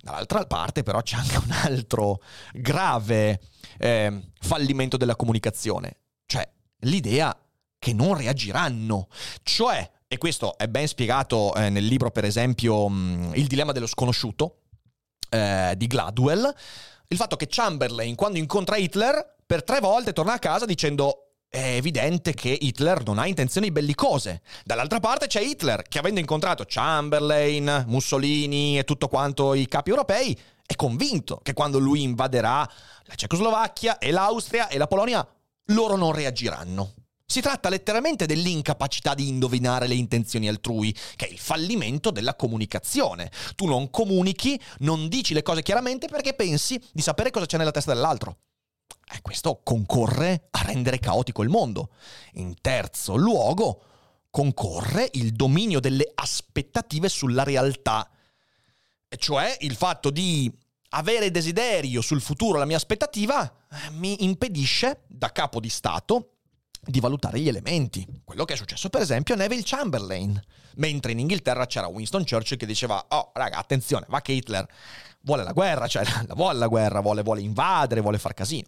Dall'altra 0.00 0.46
parte 0.46 0.82
però 0.82 1.02
c'è 1.02 1.16
anche 1.16 1.36
un 1.38 1.50
altro 1.50 2.22
grave 2.52 3.40
eh, 3.78 4.30
fallimento 4.40 4.96
della 4.96 5.16
comunicazione, 5.16 5.98
cioè 6.26 6.48
l'idea 6.80 7.36
che 7.78 7.92
non 7.92 8.16
reagiranno, 8.16 9.08
cioè, 9.42 9.88
e 10.06 10.18
questo 10.18 10.56
è 10.56 10.68
ben 10.68 10.86
spiegato 10.86 11.54
eh, 11.54 11.68
nel 11.68 11.84
libro 11.84 12.10
per 12.10 12.24
esempio 12.24 12.88
mh, 12.88 13.32
Il 13.34 13.46
dilemma 13.46 13.72
dello 13.72 13.86
sconosciuto 13.86 14.62
eh, 15.30 15.74
di 15.76 15.86
Gladwell, 15.86 16.52
il 17.08 17.16
fatto 17.16 17.36
che 17.36 17.46
Chamberlain 17.48 18.14
quando 18.14 18.38
incontra 18.38 18.76
Hitler 18.76 19.36
per 19.46 19.64
tre 19.64 19.80
volte 19.80 20.12
torna 20.12 20.34
a 20.34 20.38
casa 20.38 20.66
dicendo 20.66 21.27
è 21.50 21.74
evidente 21.76 22.34
che 22.34 22.56
Hitler 22.60 23.02
non 23.04 23.18
ha 23.18 23.26
intenzioni 23.26 23.70
bellicose. 23.70 24.42
Dall'altra 24.64 25.00
parte 25.00 25.26
c'è 25.26 25.40
Hitler, 25.40 25.82
che 25.82 25.98
avendo 25.98 26.20
incontrato 26.20 26.64
Chamberlain, 26.66 27.84
Mussolini 27.88 28.78
e 28.78 28.84
tutto 28.84 29.08
quanto 29.08 29.54
i 29.54 29.66
capi 29.66 29.90
europei, 29.90 30.38
è 30.64 30.76
convinto 30.76 31.40
che 31.42 31.54
quando 31.54 31.78
lui 31.78 32.02
invaderà 32.02 32.58
la 33.04 33.14
Cecoslovacchia 33.14 33.98
e 33.98 34.10
l'Austria 34.10 34.68
e 34.68 34.76
la 34.76 34.86
Polonia, 34.86 35.26
loro 35.66 35.96
non 35.96 36.12
reagiranno. 36.12 36.92
Si 37.24 37.40
tratta 37.40 37.68
letteralmente 37.68 38.26
dell'incapacità 38.26 39.14
di 39.14 39.28
indovinare 39.28 39.86
le 39.86 39.94
intenzioni 39.94 40.48
altrui, 40.48 40.94
che 41.16 41.26
è 41.26 41.30
il 41.30 41.38
fallimento 41.38 42.10
della 42.10 42.34
comunicazione. 42.34 43.30
Tu 43.54 43.66
non 43.66 43.90
comunichi, 43.90 44.58
non 44.78 45.08
dici 45.08 45.34
le 45.34 45.42
cose 45.42 45.62
chiaramente 45.62 46.08
perché 46.08 46.32
pensi 46.34 46.80
di 46.92 47.02
sapere 47.02 47.30
cosa 47.30 47.46
c'è 47.46 47.58
nella 47.58 47.70
testa 47.70 47.92
dell'altro. 47.92 48.38
E 49.10 49.20
questo 49.22 49.60
concorre 49.62 50.48
a 50.50 50.62
rendere 50.62 50.98
caotico 50.98 51.42
il 51.42 51.48
mondo. 51.48 51.90
In 52.34 52.54
terzo 52.60 53.16
luogo, 53.16 53.82
concorre 54.30 55.08
il 55.12 55.32
dominio 55.32 55.80
delle 55.80 56.10
aspettative 56.14 57.08
sulla 57.08 57.42
realtà. 57.42 58.08
E 59.08 59.16
cioè 59.16 59.56
il 59.60 59.74
fatto 59.74 60.10
di 60.10 60.52
avere 60.90 61.30
desiderio 61.30 62.00
sul 62.00 62.20
futuro, 62.20 62.58
la 62.58 62.64
mia 62.64 62.76
aspettativa, 62.76 63.50
eh, 63.70 63.90
mi 63.90 64.24
impedisce, 64.24 65.04
da 65.06 65.32
capo 65.32 65.60
di 65.60 65.68
Stato, 65.68 66.34
di 66.80 67.00
valutare 67.00 67.40
gli 67.40 67.48
elementi. 67.48 68.06
Quello 68.24 68.44
che 68.44 68.54
è 68.54 68.56
successo 68.56 68.88
per 68.88 69.00
esempio 69.00 69.34
a 69.34 69.38
Neville 69.38 69.62
Chamberlain. 69.64 70.40
Mentre 70.76 71.12
in 71.12 71.18
Inghilterra 71.18 71.66
c'era 71.66 71.88
Winston 71.88 72.24
Churchill 72.24 72.56
che 72.56 72.66
diceva, 72.66 73.04
oh 73.08 73.32
raga, 73.34 73.58
attenzione, 73.58 74.06
va 74.08 74.20
che 74.20 74.32
Hitler 74.32 74.66
vuole 75.22 75.44
la 75.44 75.52
guerra, 75.52 75.86
cioè 75.86 76.04
la 76.26 76.34
vuole 76.34 76.58
la 76.58 76.68
guerra, 76.68 77.00
vuole, 77.00 77.22
vuole 77.22 77.40
invadere, 77.40 78.00
vuole 78.00 78.18
far 78.18 78.34
casino. 78.34 78.66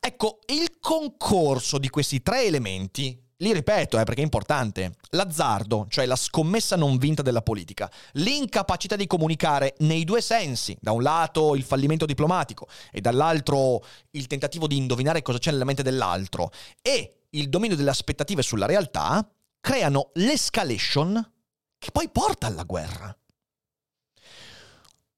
Ecco, 0.00 0.40
il 0.46 0.78
concorso 0.80 1.78
di 1.78 1.88
questi 1.88 2.22
tre 2.22 2.44
elementi 2.44 3.22
li 3.42 3.52
ripeto 3.52 3.98
eh, 3.98 4.04
perché 4.04 4.20
è 4.20 4.24
importante, 4.24 4.94
l'azzardo, 5.10 5.86
cioè 5.88 6.06
la 6.06 6.16
scommessa 6.16 6.76
non 6.76 6.96
vinta 6.96 7.22
della 7.22 7.42
politica, 7.42 7.90
l'incapacità 8.12 8.96
di 8.96 9.06
comunicare 9.06 9.74
nei 9.78 10.04
due 10.04 10.20
sensi, 10.20 10.76
da 10.80 10.92
un 10.92 11.02
lato 11.02 11.54
il 11.56 11.64
fallimento 11.64 12.06
diplomatico 12.06 12.68
e 12.90 13.00
dall'altro 13.00 13.84
il 14.12 14.28
tentativo 14.28 14.66
di 14.66 14.76
indovinare 14.76 15.22
cosa 15.22 15.38
c'è 15.38 15.50
nella 15.50 15.64
mente 15.64 15.82
dell'altro 15.82 16.50
e 16.80 17.26
il 17.30 17.48
dominio 17.48 17.76
delle 17.76 17.90
aspettative 17.90 18.42
sulla 18.42 18.66
realtà, 18.66 19.28
creano 19.60 20.10
l'escalation 20.14 21.32
che 21.78 21.90
poi 21.90 22.08
porta 22.10 22.46
alla 22.46 22.62
guerra. 22.62 23.16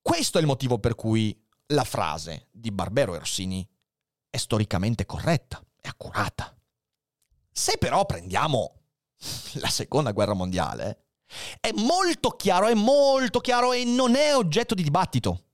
Questo 0.07 0.37
è 0.37 0.43
il 0.43 0.47
motivo 0.47 0.79
per 0.79 0.95
cui 0.95 1.35
la 1.69 1.83
frase 1.83 2.49
di 2.53 2.71
Barbero 2.71 3.15
e 3.15 3.17
Orsini 3.17 3.67
è 4.29 4.37
storicamente 4.37 5.07
corretta, 5.07 5.65
è 5.81 5.89
accurata. 5.89 6.55
Se 7.51 7.79
però 7.79 8.05
prendiamo 8.05 8.83
la 9.55 9.71
seconda 9.71 10.13
guerra 10.13 10.35
mondiale, 10.35 11.07
è 11.59 11.71
molto 11.73 12.33
chiaro, 12.33 12.67
è 12.67 12.75
molto 12.75 13.41
chiaro 13.41 13.73
e 13.73 13.85
non 13.85 14.15
è 14.15 14.37
oggetto 14.37 14.75
di 14.75 14.83
dibattito. 14.83 15.47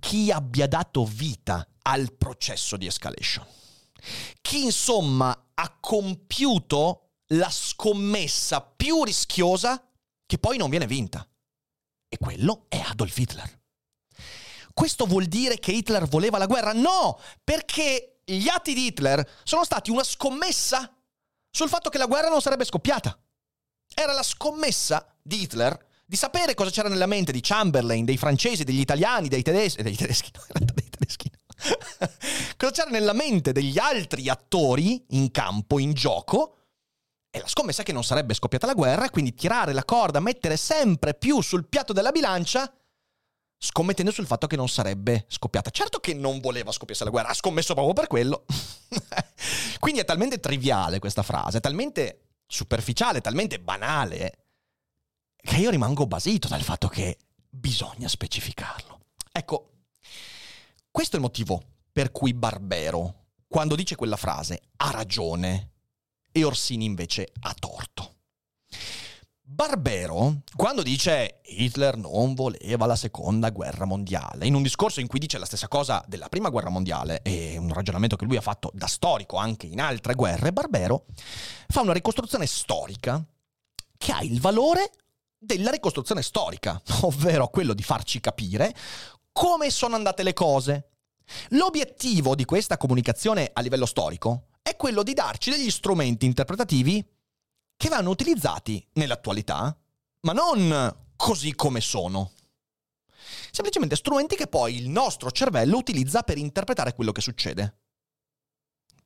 Chi 0.00 0.32
abbia 0.32 0.66
dato 0.66 1.04
vita 1.04 1.64
al 1.82 2.12
processo 2.12 2.76
di 2.76 2.86
escalation. 2.86 3.46
Chi 4.40 4.64
insomma 4.64 5.50
ha 5.54 5.76
compiuto 5.78 7.10
la 7.28 7.48
scommessa 7.48 8.60
più 8.60 9.04
rischiosa 9.04 9.88
che 10.26 10.38
poi 10.38 10.56
non 10.56 10.68
viene 10.68 10.88
vinta 10.88 11.24
e 12.10 12.18
quello 12.18 12.66
è 12.68 12.82
Adolf 12.84 13.16
Hitler. 13.16 13.58
Questo 14.74 15.06
vuol 15.06 15.26
dire 15.26 15.58
che 15.58 15.72
Hitler 15.72 16.06
voleva 16.06 16.38
la 16.38 16.46
guerra? 16.46 16.72
No, 16.72 17.18
perché 17.42 18.20
gli 18.24 18.48
atti 18.48 18.74
di 18.74 18.86
Hitler 18.86 19.26
sono 19.44 19.64
stati 19.64 19.90
una 19.90 20.02
scommessa 20.02 20.92
sul 21.50 21.68
fatto 21.68 21.88
che 21.88 21.98
la 21.98 22.06
guerra 22.06 22.28
non 22.28 22.40
sarebbe 22.40 22.64
scoppiata. 22.64 23.16
Era 23.94 24.12
la 24.12 24.22
scommessa 24.22 25.16
di 25.22 25.42
Hitler 25.42 25.88
di 26.04 26.16
sapere 26.16 26.54
cosa 26.54 26.70
c'era 26.70 26.88
nella 26.88 27.06
mente 27.06 27.30
di 27.30 27.40
Chamberlain, 27.40 28.04
dei 28.04 28.16
francesi, 28.16 28.64
degli 28.64 28.80
italiani, 28.80 29.28
dei 29.28 29.42
tedeschi, 29.42 29.82
dei 29.82 29.94
tedeschi, 29.94 30.32
no, 30.34 30.66
dei 30.74 30.88
tedeschi 30.90 31.30
no. 31.30 32.08
cosa 32.56 32.72
c'era 32.72 32.90
nella 32.90 33.12
mente 33.12 33.52
degli 33.52 33.78
altri 33.78 34.28
attori 34.28 35.04
in 35.10 35.30
campo, 35.30 35.78
in 35.78 35.92
gioco, 35.92 36.59
è 37.30 37.38
la 37.38 37.46
scommessa 37.46 37.84
che 37.84 37.92
non 37.92 38.02
sarebbe 38.02 38.34
scoppiata 38.34 38.66
la 38.66 38.74
guerra, 38.74 39.08
quindi 39.08 39.34
tirare 39.34 39.72
la 39.72 39.84
corda, 39.84 40.18
mettere 40.18 40.56
sempre 40.56 41.14
più 41.14 41.40
sul 41.40 41.68
piatto 41.68 41.92
della 41.92 42.10
bilancia, 42.10 42.70
scommettendo 43.56 44.10
sul 44.10 44.26
fatto 44.26 44.48
che 44.48 44.56
non 44.56 44.68
sarebbe 44.68 45.26
scoppiata. 45.28 45.70
Certo 45.70 46.00
che 46.00 46.12
non 46.12 46.40
voleva 46.40 46.72
scoppiarsi 46.72 47.04
la 47.04 47.10
guerra, 47.10 47.28
ha 47.28 47.34
scommesso 47.34 47.74
proprio 47.74 47.94
per 47.94 48.08
quello. 48.08 48.44
quindi 49.78 50.00
è 50.00 50.04
talmente 50.04 50.40
triviale 50.40 50.98
questa 50.98 51.22
frase, 51.22 51.58
è 51.58 51.60
talmente 51.60 52.30
superficiale, 52.46 53.20
talmente 53.20 53.60
banale, 53.60 54.46
che 55.36 55.56
io 55.56 55.70
rimango 55.70 56.06
basito 56.06 56.48
dal 56.48 56.62
fatto 56.62 56.88
che 56.88 57.16
bisogna 57.48 58.08
specificarlo. 58.08 58.98
Ecco, 59.30 59.70
questo 60.90 61.14
è 61.14 61.18
il 61.20 61.24
motivo 61.24 61.62
per 61.92 62.10
cui 62.10 62.34
Barbero, 62.34 63.26
quando 63.46 63.76
dice 63.76 63.94
quella 63.94 64.16
frase, 64.16 64.60
ha 64.78 64.90
ragione 64.90 65.70
e 66.32 66.44
Orsini 66.44 66.84
invece 66.84 67.32
ha 67.40 67.54
torto. 67.58 68.14
Barbero, 69.52 70.42
quando 70.54 70.82
dice 70.82 71.40
Hitler 71.44 71.96
non 71.96 72.34
voleva 72.34 72.86
la 72.86 72.96
seconda 72.96 73.50
guerra 73.50 73.84
mondiale, 73.84 74.46
in 74.46 74.54
un 74.54 74.62
discorso 74.62 75.00
in 75.00 75.08
cui 75.08 75.18
dice 75.18 75.38
la 75.38 75.44
stessa 75.44 75.66
cosa 75.66 76.02
della 76.06 76.28
prima 76.28 76.50
guerra 76.50 76.70
mondiale, 76.70 77.20
e 77.22 77.58
un 77.58 77.72
ragionamento 77.72 78.16
che 78.16 78.24
lui 78.24 78.36
ha 78.36 78.40
fatto 78.40 78.70
da 78.72 78.86
storico 78.86 79.36
anche 79.36 79.66
in 79.66 79.80
altre 79.80 80.14
guerre, 80.14 80.52
Barbero 80.52 81.06
fa 81.66 81.80
una 81.80 81.92
ricostruzione 81.92 82.46
storica 82.46 83.22
che 83.98 84.12
ha 84.12 84.22
il 84.22 84.40
valore 84.40 84.92
della 85.36 85.70
ricostruzione 85.70 86.22
storica, 86.22 86.80
ovvero 87.02 87.48
quello 87.48 87.74
di 87.74 87.82
farci 87.82 88.20
capire 88.20 88.74
come 89.32 89.70
sono 89.70 89.94
andate 89.96 90.22
le 90.22 90.32
cose. 90.32 90.90
L'obiettivo 91.50 92.34
di 92.34 92.44
questa 92.44 92.76
comunicazione 92.76 93.50
a 93.52 93.60
livello 93.60 93.86
storico 93.86 94.46
è 94.62 94.76
quello 94.76 95.02
di 95.02 95.14
darci 95.14 95.50
degli 95.50 95.70
strumenti 95.70 96.26
interpretativi 96.26 97.04
che 97.76 97.88
vanno 97.88 98.10
utilizzati 98.10 98.86
nell'attualità, 98.94 99.76
ma 100.20 100.32
non 100.32 101.08
così 101.16 101.54
come 101.54 101.80
sono. 101.80 102.32
Semplicemente 103.50 103.96
strumenti 103.96 104.36
che 104.36 104.46
poi 104.46 104.76
il 104.76 104.88
nostro 104.88 105.30
cervello 105.30 105.76
utilizza 105.76 106.22
per 106.22 106.38
interpretare 106.38 106.94
quello 106.94 107.12
che 107.12 107.20
succede. 107.20 107.78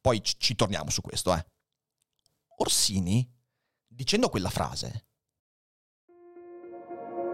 Poi 0.00 0.22
ci, 0.22 0.54
torniamo 0.54 0.90
su 0.90 1.00
questo, 1.00 1.34
eh. 1.34 1.46
Orsini, 2.58 3.28
dicendo 3.86 4.28
quella 4.28 4.50
frase, 4.50 5.06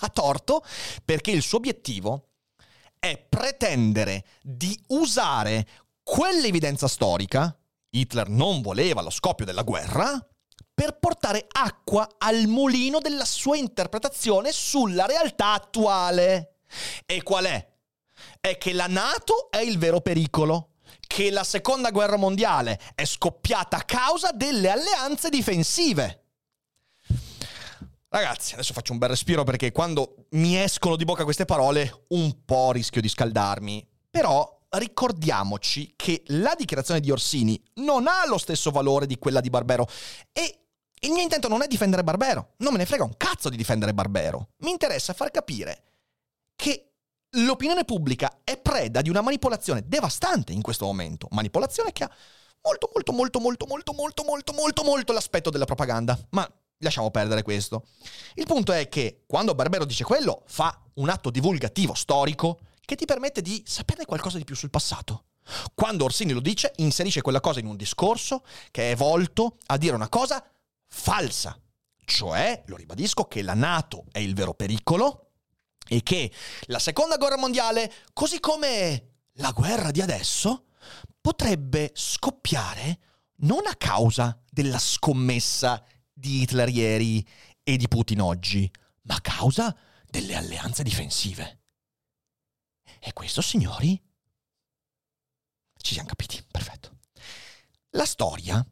Ha 0.00 0.08
torto 0.08 0.64
perché 1.04 1.30
il 1.30 1.42
suo 1.42 1.58
obiettivo 1.58 2.30
è 2.98 3.16
pretendere 3.18 4.24
di 4.42 4.78
usare 4.88 5.66
quell'evidenza 6.02 6.88
storica, 6.88 7.56
Hitler 7.90 8.28
non 8.28 8.60
voleva 8.62 9.00
lo 9.02 9.10
scoppio 9.10 9.44
della 9.44 9.62
guerra, 9.62 10.18
per 10.72 10.98
portare 10.98 11.46
acqua 11.50 12.08
al 12.18 12.46
mulino 12.46 13.00
della 13.00 13.24
sua 13.24 13.56
interpretazione 13.56 14.50
sulla 14.52 15.06
realtà 15.06 15.52
attuale. 15.52 16.60
E 17.04 17.22
qual 17.22 17.44
è? 17.44 17.68
È 18.40 18.56
che 18.56 18.72
la 18.72 18.86
Nato 18.86 19.50
è 19.50 19.58
il 19.58 19.78
vero 19.78 20.00
pericolo, 20.00 20.76
che 21.06 21.30
la 21.30 21.44
seconda 21.44 21.90
guerra 21.90 22.16
mondiale 22.16 22.80
è 22.94 23.04
scoppiata 23.04 23.78
a 23.78 23.84
causa 23.84 24.30
delle 24.32 24.70
alleanze 24.70 25.28
difensive. 25.28 26.19
Ragazzi, 28.12 28.54
adesso 28.54 28.72
faccio 28.72 28.90
un 28.90 28.98
bel 28.98 29.10
respiro 29.10 29.44
perché 29.44 29.70
quando 29.70 30.26
mi 30.30 30.60
escono 30.60 30.96
di 30.96 31.04
bocca 31.04 31.22
queste 31.22 31.44
parole 31.44 32.06
un 32.08 32.44
po' 32.44 32.72
rischio 32.72 33.00
di 33.00 33.08
scaldarmi. 33.08 33.88
Però 34.10 34.58
ricordiamoci 34.70 35.92
che 35.94 36.24
la 36.26 36.54
dichiarazione 36.56 36.98
di 36.98 37.12
Orsini 37.12 37.62
non 37.74 38.08
ha 38.08 38.26
lo 38.26 38.36
stesso 38.36 38.72
valore 38.72 39.06
di 39.06 39.16
quella 39.16 39.40
di 39.40 39.48
Barbero 39.48 39.86
e 40.32 40.58
il 41.02 41.12
mio 41.12 41.22
intento 41.22 41.46
non 41.46 41.62
è 41.62 41.68
difendere 41.68 42.02
Barbero, 42.02 42.54
non 42.58 42.72
me 42.72 42.78
ne 42.78 42.86
frega 42.86 43.04
un 43.04 43.16
cazzo 43.16 43.48
di 43.48 43.56
difendere 43.56 43.94
Barbero. 43.94 44.48
Mi 44.64 44.72
interessa 44.72 45.12
far 45.12 45.30
capire 45.30 45.84
che 46.56 46.94
l'opinione 47.36 47.84
pubblica 47.84 48.40
è 48.42 48.58
preda 48.58 49.02
di 49.02 49.08
una 49.08 49.20
manipolazione 49.20 49.84
devastante 49.86 50.52
in 50.52 50.62
questo 50.62 50.84
momento, 50.84 51.28
manipolazione 51.30 51.92
che 51.92 52.02
ha 52.02 52.10
molto 52.62 52.90
molto 52.92 53.12
molto 53.12 53.38
molto 53.66 53.66
molto 53.66 54.24
molto 54.24 54.52
molto 54.52 54.82
molto 54.82 55.12
l'aspetto 55.12 55.50
della 55.50 55.64
propaganda, 55.64 56.18
ma 56.30 56.50
lasciamo 56.80 57.10
perdere 57.10 57.42
questo. 57.42 57.86
Il 58.34 58.46
punto 58.46 58.72
è 58.72 58.88
che 58.88 59.22
quando 59.26 59.54
Barbero 59.54 59.84
dice 59.84 60.04
quello, 60.04 60.42
fa 60.46 60.78
un 60.94 61.08
atto 61.08 61.30
divulgativo 61.30 61.94
storico 61.94 62.60
che 62.84 62.96
ti 62.96 63.04
permette 63.04 63.42
di 63.42 63.62
saperne 63.66 64.04
qualcosa 64.04 64.38
di 64.38 64.44
più 64.44 64.56
sul 64.56 64.70
passato. 64.70 65.24
Quando 65.74 66.04
Orsini 66.04 66.32
lo 66.32 66.40
dice, 66.40 66.72
inserisce 66.76 67.22
quella 67.22 67.40
cosa 67.40 67.60
in 67.60 67.66
un 67.66 67.76
discorso 67.76 68.44
che 68.70 68.92
è 68.92 68.96
volto 68.96 69.56
a 69.66 69.76
dire 69.76 69.94
una 69.94 70.08
cosa 70.08 70.44
falsa. 70.86 71.58
Cioè, 72.04 72.64
lo 72.66 72.76
ribadisco, 72.76 73.24
che 73.24 73.42
la 73.42 73.54
Nato 73.54 74.04
è 74.10 74.18
il 74.18 74.34
vero 74.34 74.54
pericolo 74.54 75.30
e 75.86 76.02
che 76.02 76.32
la 76.62 76.78
seconda 76.78 77.16
guerra 77.16 77.36
mondiale, 77.36 77.92
così 78.12 78.40
come 78.40 79.08
la 79.34 79.52
guerra 79.52 79.90
di 79.90 80.00
adesso, 80.00 80.66
potrebbe 81.20 81.90
scoppiare 81.94 82.98
non 83.42 83.66
a 83.66 83.74
causa 83.74 84.38
della 84.50 84.78
scommessa 84.78 85.82
di 86.20 86.42
Hitler 86.42 86.68
ieri 86.68 87.26
e 87.62 87.76
di 87.78 87.88
Putin 87.88 88.20
oggi, 88.20 88.70
ma 89.02 89.14
a 89.14 89.20
causa 89.20 89.74
delle 90.06 90.36
alleanze 90.36 90.82
difensive. 90.82 91.62
E 93.00 93.12
questo, 93.14 93.40
signori? 93.40 94.00
Ci 95.80 95.94
siamo 95.94 96.08
capiti, 96.08 96.44
perfetto. 96.48 96.98
La 97.90 98.04
storia 98.04 98.64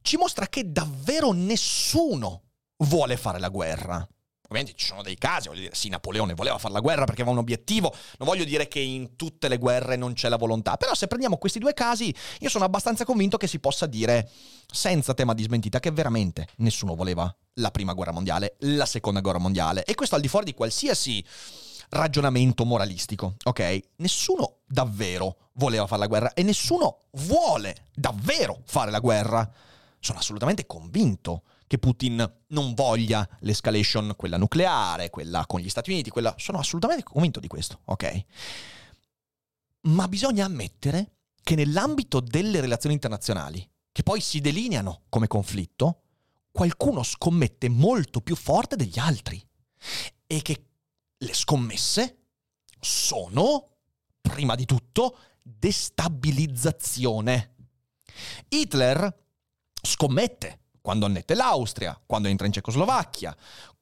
ci 0.00 0.16
mostra 0.16 0.48
che 0.48 0.72
davvero 0.72 1.32
nessuno 1.32 2.44
vuole 2.78 3.18
fare 3.18 3.38
la 3.38 3.50
guerra. 3.50 4.08
Ovviamente 4.50 4.76
ci 4.76 4.86
sono 4.86 5.02
dei 5.02 5.16
casi, 5.16 5.46
voglio 5.46 5.60
dire, 5.60 5.74
sì, 5.76 5.88
Napoleone 5.90 6.34
voleva 6.34 6.58
fare 6.58 6.74
la 6.74 6.80
guerra 6.80 7.04
perché 7.04 7.22
aveva 7.22 7.36
un 7.36 7.40
obiettivo, 7.40 7.94
non 8.18 8.26
voglio 8.26 8.42
dire 8.42 8.66
che 8.66 8.80
in 8.80 9.14
tutte 9.14 9.46
le 9.46 9.58
guerre 9.58 9.94
non 9.94 10.12
c'è 10.12 10.28
la 10.28 10.36
volontà, 10.36 10.76
però 10.76 10.92
se 10.92 11.06
prendiamo 11.06 11.36
questi 11.36 11.60
due 11.60 11.72
casi, 11.72 12.12
io 12.40 12.48
sono 12.48 12.64
abbastanza 12.64 13.04
convinto 13.04 13.36
che 13.36 13.46
si 13.46 13.60
possa 13.60 13.86
dire, 13.86 14.28
senza 14.66 15.14
tema 15.14 15.34
di 15.34 15.44
smentita, 15.44 15.78
che 15.78 15.92
veramente 15.92 16.48
nessuno 16.56 16.96
voleva 16.96 17.32
la 17.54 17.70
prima 17.70 17.92
guerra 17.92 18.10
mondiale, 18.10 18.56
la 18.60 18.86
seconda 18.86 19.20
guerra 19.20 19.38
mondiale, 19.38 19.84
e 19.84 19.94
questo 19.94 20.16
al 20.16 20.20
di 20.20 20.26
fuori 20.26 20.46
di 20.46 20.54
qualsiasi 20.54 21.24
ragionamento 21.90 22.64
moralistico, 22.64 23.36
ok? 23.44 23.80
Nessuno 23.98 24.56
davvero 24.66 25.50
voleva 25.52 25.86
fare 25.86 26.00
la 26.00 26.06
guerra 26.08 26.34
e 26.34 26.42
nessuno 26.42 27.02
vuole 27.12 27.86
davvero 27.94 28.62
fare 28.64 28.90
la 28.90 28.98
guerra. 28.98 29.48
Sono 30.00 30.18
assolutamente 30.18 30.66
convinto 30.66 31.42
che 31.70 31.78
Putin 31.78 32.28
non 32.48 32.74
voglia 32.74 33.24
l'escalation, 33.42 34.14
quella 34.16 34.36
nucleare, 34.36 35.08
quella 35.08 35.46
con 35.46 35.60
gli 35.60 35.68
Stati 35.68 35.92
Uniti, 35.92 36.10
quella... 36.10 36.34
Sono 36.36 36.58
assolutamente 36.58 37.04
convinto 37.04 37.38
di 37.38 37.46
questo, 37.46 37.82
ok? 37.84 38.24
Ma 39.82 40.08
bisogna 40.08 40.46
ammettere 40.46 41.18
che 41.40 41.54
nell'ambito 41.54 42.18
delle 42.18 42.60
relazioni 42.60 42.96
internazionali, 42.96 43.64
che 43.92 44.02
poi 44.02 44.20
si 44.20 44.40
delineano 44.40 45.02
come 45.08 45.28
conflitto, 45.28 46.00
qualcuno 46.50 47.04
scommette 47.04 47.68
molto 47.68 48.20
più 48.20 48.34
forte 48.34 48.74
degli 48.74 48.98
altri 48.98 49.40
e 50.26 50.42
che 50.42 50.64
le 51.18 51.34
scommesse 51.34 52.16
sono, 52.80 53.76
prima 54.20 54.56
di 54.56 54.64
tutto, 54.64 55.18
destabilizzazione. 55.40 57.54
Hitler 58.48 59.18
scommette 59.80 60.58
quando 60.80 61.06
annette 61.06 61.34
l'Austria, 61.34 62.00
quando 62.04 62.28
entra 62.28 62.46
in 62.46 62.52
Cecoslovacchia, 62.52 63.36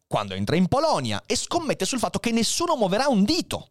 quando 0.06 0.34
entra 0.34 0.56
in 0.56 0.68
Polonia 0.68 1.22
e 1.26 1.36
scommette 1.36 1.84
sul 1.84 1.98
fatto 1.98 2.18
che 2.18 2.32
nessuno 2.32 2.76
muoverà 2.76 3.08
un 3.08 3.24
dito. 3.24 3.70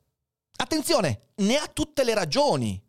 Attenzione, 0.56 1.32
ne 1.36 1.58
ha 1.58 1.68
tutte 1.68 2.04
le 2.04 2.13
ragioni. 2.13 2.82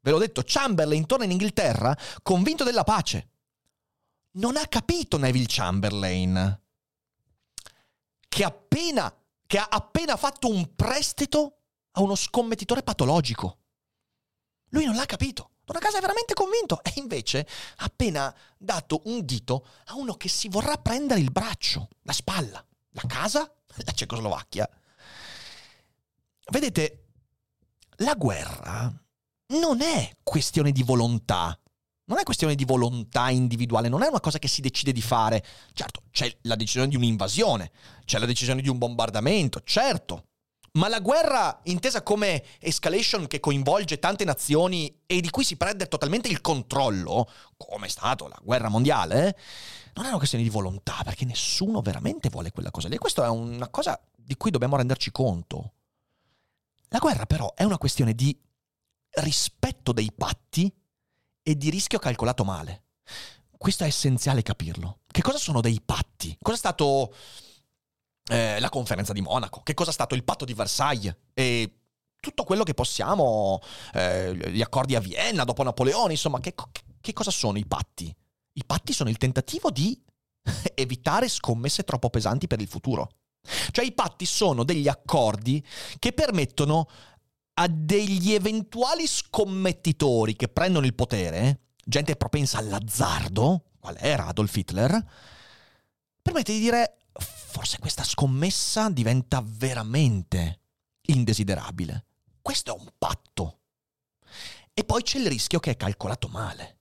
Ve 0.00 0.10
l'ho 0.10 0.18
detto, 0.18 0.42
Chamberlain 0.44 1.06
torna 1.06 1.24
in 1.24 1.30
Inghilterra 1.30 1.96
convinto 2.22 2.64
della 2.64 2.84
pace. 2.84 3.28
Non 4.32 4.56
ha 4.56 4.66
capito 4.66 5.16
Neville 5.16 5.46
Chamberlain 5.48 6.60
che, 8.26 8.44
appena, 8.44 9.14
che 9.46 9.58
ha 9.58 9.68
appena 9.70 10.16
fatto 10.16 10.48
un 10.48 10.74
prestito 10.74 11.58
a 11.92 12.02
uno 12.02 12.16
scommettitore 12.16 12.82
patologico. 12.82 13.58
Lui 14.70 14.84
non 14.86 14.96
l'ha 14.96 15.06
capito. 15.06 15.50
Donna 15.64 15.80
Casa 15.80 15.98
è 15.98 16.00
veramente 16.00 16.34
convinto 16.34 16.82
e 16.82 16.92
invece 16.96 17.46
ha 17.76 17.84
appena 17.84 18.34
dato 18.58 19.02
un 19.06 19.24
dito 19.24 19.66
a 19.86 19.96
uno 19.96 20.14
che 20.14 20.28
si 20.28 20.48
vorrà 20.48 20.76
prendere 20.76 21.20
il 21.20 21.30
braccio, 21.30 21.88
la 22.02 22.12
spalla, 22.12 22.64
la 22.90 23.02
casa, 23.06 23.50
la 23.76 23.92
Cecoslovacchia. 23.92 24.68
Vedete, 26.50 27.04
la 27.98 28.14
guerra 28.14 28.92
non 29.46 29.80
è 29.80 30.16
questione 30.22 30.70
di 30.70 30.82
volontà, 30.82 31.58
non 32.06 32.18
è 32.18 32.22
questione 32.22 32.54
di 32.54 32.66
volontà 32.66 33.30
individuale, 33.30 33.88
non 33.88 34.02
è 34.02 34.08
una 34.08 34.20
cosa 34.20 34.38
che 34.38 34.48
si 34.48 34.60
decide 34.60 34.92
di 34.92 35.00
fare. 35.00 35.42
Certo, 35.72 36.02
c'è 36.10 36.36
la 36.42 36.56
decisione 36.56 36.88
di 36.88 36.96
un'invasione, 36.96 37.70
c'è 38.04 38.18
la 38.18 38.26
decisione 38.26 38.60
di 38.60 38.68
un 38.68 38.76
bombardamento, 38.76 39.62
certo, 39.64 40.26
ma 40.76 40.88
la 40.88 41.00
guerra, 41.00 41.60
intesa 41.64 42.02
come 42.02 42.42
escalation 42.58 43.26
che 43.26 43.38
coinvolge 43.40 43.98
tante 43.98 44.24
nazioni 44.24 45.02
e 45.06 45.20
di 45.20 45.30
cui 45.30 45.44
si 45.44 45.56
prende 45.56 45.86
totalmente 45.86 46.28
il 46.28 46.40
controllo, 46.40 47.30
come 47.56 47.86
è 47.86 47.88
stato 47.88 48.26
la 48.26 48.38
guerra 48.42 48.68
mondiale, 48.68 49.38
non 49.94 50.06
è 50.06 50.08
una 50.08 50.18
questione 50.18 50.42
di 50.42 50.50
volontà, 50.50 51.00
perché 51.04 51.24
nessuno 51.24 51.80
veramente 51.80 52.28
vuole 52.28 52.50
quella 52.50 52.72
cosa 52.72 52.88
lì. 52.88 52.96
E 52.96 52.98
questa 52.98 53.24
è 53.24 53.28
una 53.28 53.68
cosa 53.68 54.00
di 54.16 54.36
cui 54.36 54.50
dobbiamo 54.50 54.76
renderci 54.76 55.12
conto. 55.12 55.74
La 56.88 56.98
guerra 56.98 57.26
però 57.26 57.54
è 57.54 57.62
una 57.62 57.78
questione 57.78 58.12
di 58.12 58.36
rispetto 59.20 59.92
dei 59.92 60.10
patti 60.12 60.72
e 61.40 61.56
di 61.56 61.70
rischio 61.70 62.00
calcolato 62.00 62.44
male. 62.44 62.82
Questo 63.56 63.84
è 63.84 63.86
essenziale 63.86 64.42
capirlo. 64.42 65.00
Che 65.06 65.22
cosa 65.22 65.38
sono 65.38 65.60
dei 65.60 65.80
patti? 65.80 66.36
Cosa 66.42 66.56
è 66.56 66.58
stato 66.58 67.14
eh, 68.30 68.58
la 68.58 68.68
conferenza 68.68 69.12
di 69.12 69.20
Monaco, 69.20 69.62
che 69.62 69.74
cosa 69.74 69.90
è 69.90 69.92
stato 69.92 70.14
il 70.14 70.24
patto 70.24 70.44
di 70.44 70.54
Versailles 70.54 71.14
e 71.34 71.78
tutto 72.20 72.44
quello 72.44 72.62
che 72.62 72.72
possiamo, 72.72 73.60
eh, 73.92 74.34
gli 74.50 74.62
accordi 74.62 74.94
a 74.94 75.00
Vienna 75.00 75.44
dopo 75.44 75.62
Napoleone, 75.62 76.12
insomma, 76.12 76.40
che, 76.40 76.54
che 77.00 77.12
cosa 77.12 77.30
sono 77.30 77.58
i 77.58 77.66
patti? 77.66 78.14
I 78.54 78.64
patti 78.64 78.92
sono 78.92 79.10
il 79.10 79.18
tentativo 79.18 79.70
di 79.70 80.00
evitare 80.74 81.28
scommesse 81.28 81.84
troppo 81.84 82.08
pesanti 82.08 82.46
per 82.46 82.60
il 82.60 82.68
futuro. 82.68 83.10
Cioè 83.70 83.84
i 83.84 83.92
patti 83.92 84.24
sono 84.24 84.64
degli 84.64 84.88
accordi 84.88 85.62
che 85.98 86.12
permettono 86.14 86.88
a 87.54 87.68
degli 87.68 88.32
eventuali 88.32 89.06
scommettitori 89.06 90.34
che 90.34 90.48
prendono 90.48 90.86
il 90.86 90.94
potere, 90.94 91.60
gente 91.84 92.16
propensa 92.16 92.58
all'azzardo, 92.58 93.64
qual 93.78 93.96
era 93.98 94.26
Adolf 94.26 94.56
Hitler, 94.56 95.04
permette 96.22 96.52
di 96.52 96.58
dire 96.58 96.96
forse 97.18 97.78
questa 97.78 98.04
scommessa 98.04 98.90
diventa 98.90 99.42
veramente 99.44 100.60
indesiderabile. 101.06 102.06
Questo 102.42 102.76
è 102.76 102.78
un 102.78 102.88
patto. 102.98 103.60
E 104.72 104.84
poi 104.84 105.02
c'è 105.02 105.18
il 105.18 105.28
rischio 105.28 105.60
che 105.60 105.72
è 105.72 105.76
calcolato 105.76 106.28
male. 106.28 106.78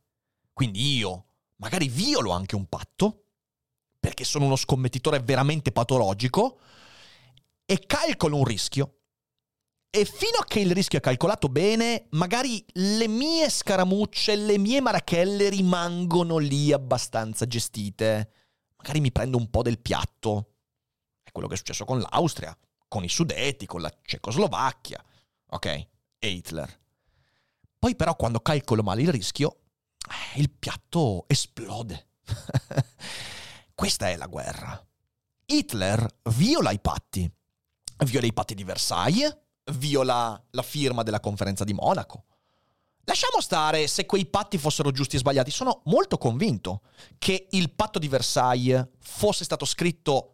Quindi 0.52 0.96
io 0.98 1.26
magari 1.58 1.88
violo 1.88 2.32
anche 2.32 2.56
un 2.56 2.68
patto, 2.68 3.26
perché 4.00 4.24
sono 4.24 4.46
uno 4.46 4.56
scommettitore 4.56 5.20
veramente 5.20 5.72
patologico, 5.72 6.60
e 7.66 7.80
calcolo 7.86 8.38
un 8.38 8.44
rischio. 8.44 8.98
E 9.90 10.06
fino 10.06 10.40
a 10.40 10.46
che 10.46 10.60
il 10.60 10.72
rischio 10.74 10.98
è 10.98 11.02
calcolato 11.02 11.50
bene, 11.50 12.08
magari 12.12 12.66
le 12.74 13.08
mie 13.08 13.50
scaramucce, 13.50 14.36
le 14.36 14.58
mie 14.58 14.82
marachelle 14.82 15.50
rimangono 15.50 16.40
lì 16.40 16.74
abbastanza 16.74 17.46
gestite. 17.46 18.43
Magari 18.84 19.00
mi 19.00 19.14
prendo 19.14 19.38
un 19.38 19.50
po' 19.50 19.62
del 19.62 19.80
piatto. 19.80 20.56
È 21.24 21.32
quello 21.32 21.48
che 21.48 21.54
è 21.54 21.58
successo 21.58 21.86
con 21.86 22.02
l'Austria, 22.02 22.56
con 22.90 23.06
i 23.06 23.08
Sudeti, 23.08 23.66
con 23.66 23.80
la 23.80 23.90
Cecoslovacchia. 24.02 25.02
Ok? 25.52 25.66
E 26.20 26.28
Hitler. 26.28 26.82
Poi 27.80 27.96
però 27.96 28.18
quando 28.18 28.42
calcolo 28.42 28.84
male 28.84 29.04
il 29.04 29.08
rischio, 29.08 29.60
eh, 30.06 30.42
il 30.42 30.50
piatto 30.50 31.24
esplode. 31.28 32.08
Questa 33.74 34.10
è 34.10 34.18
la 34.18 34.28
guerra. 34.28 34.86
Hitler 35.46 36.06
viola 36.32 36.72
i 36.72 36.80
patti. 36.82 37.32
Viola 38.00 38.26
i 38.26 38.34
patti 38.34 38.54
di 38.54 38.66
Versailles, 38.66 39.34
viola 39.72 40.46
la 40.50 40.62
firma 40.62 41.04
della 41.04 41.22
conferenza 41.22 41.64
di 41.64 41.74
Monaco. 41.74 42.26
Lasciamo 43.06 43.42
stare 43.42 43.88
se 43.88 44.06
quei 44.06 44.26
patti 44.26 44.58
fossero 44.58 44.92
giusti 44.92 45.18
e 45.18 45.20
sbagliati. 45.20 45.52
Sono 45.52 45.82
molto 45.86 46.18
convinto 46.18 46.82
che 47.18 47.48
il 47.52 47.74
patto 47.74 48.00
di 48.00 48.08
Versailles 48.08 48.88
fosse 49.00 49.44
stato 49.44 49.66
scritto 49.66 50.30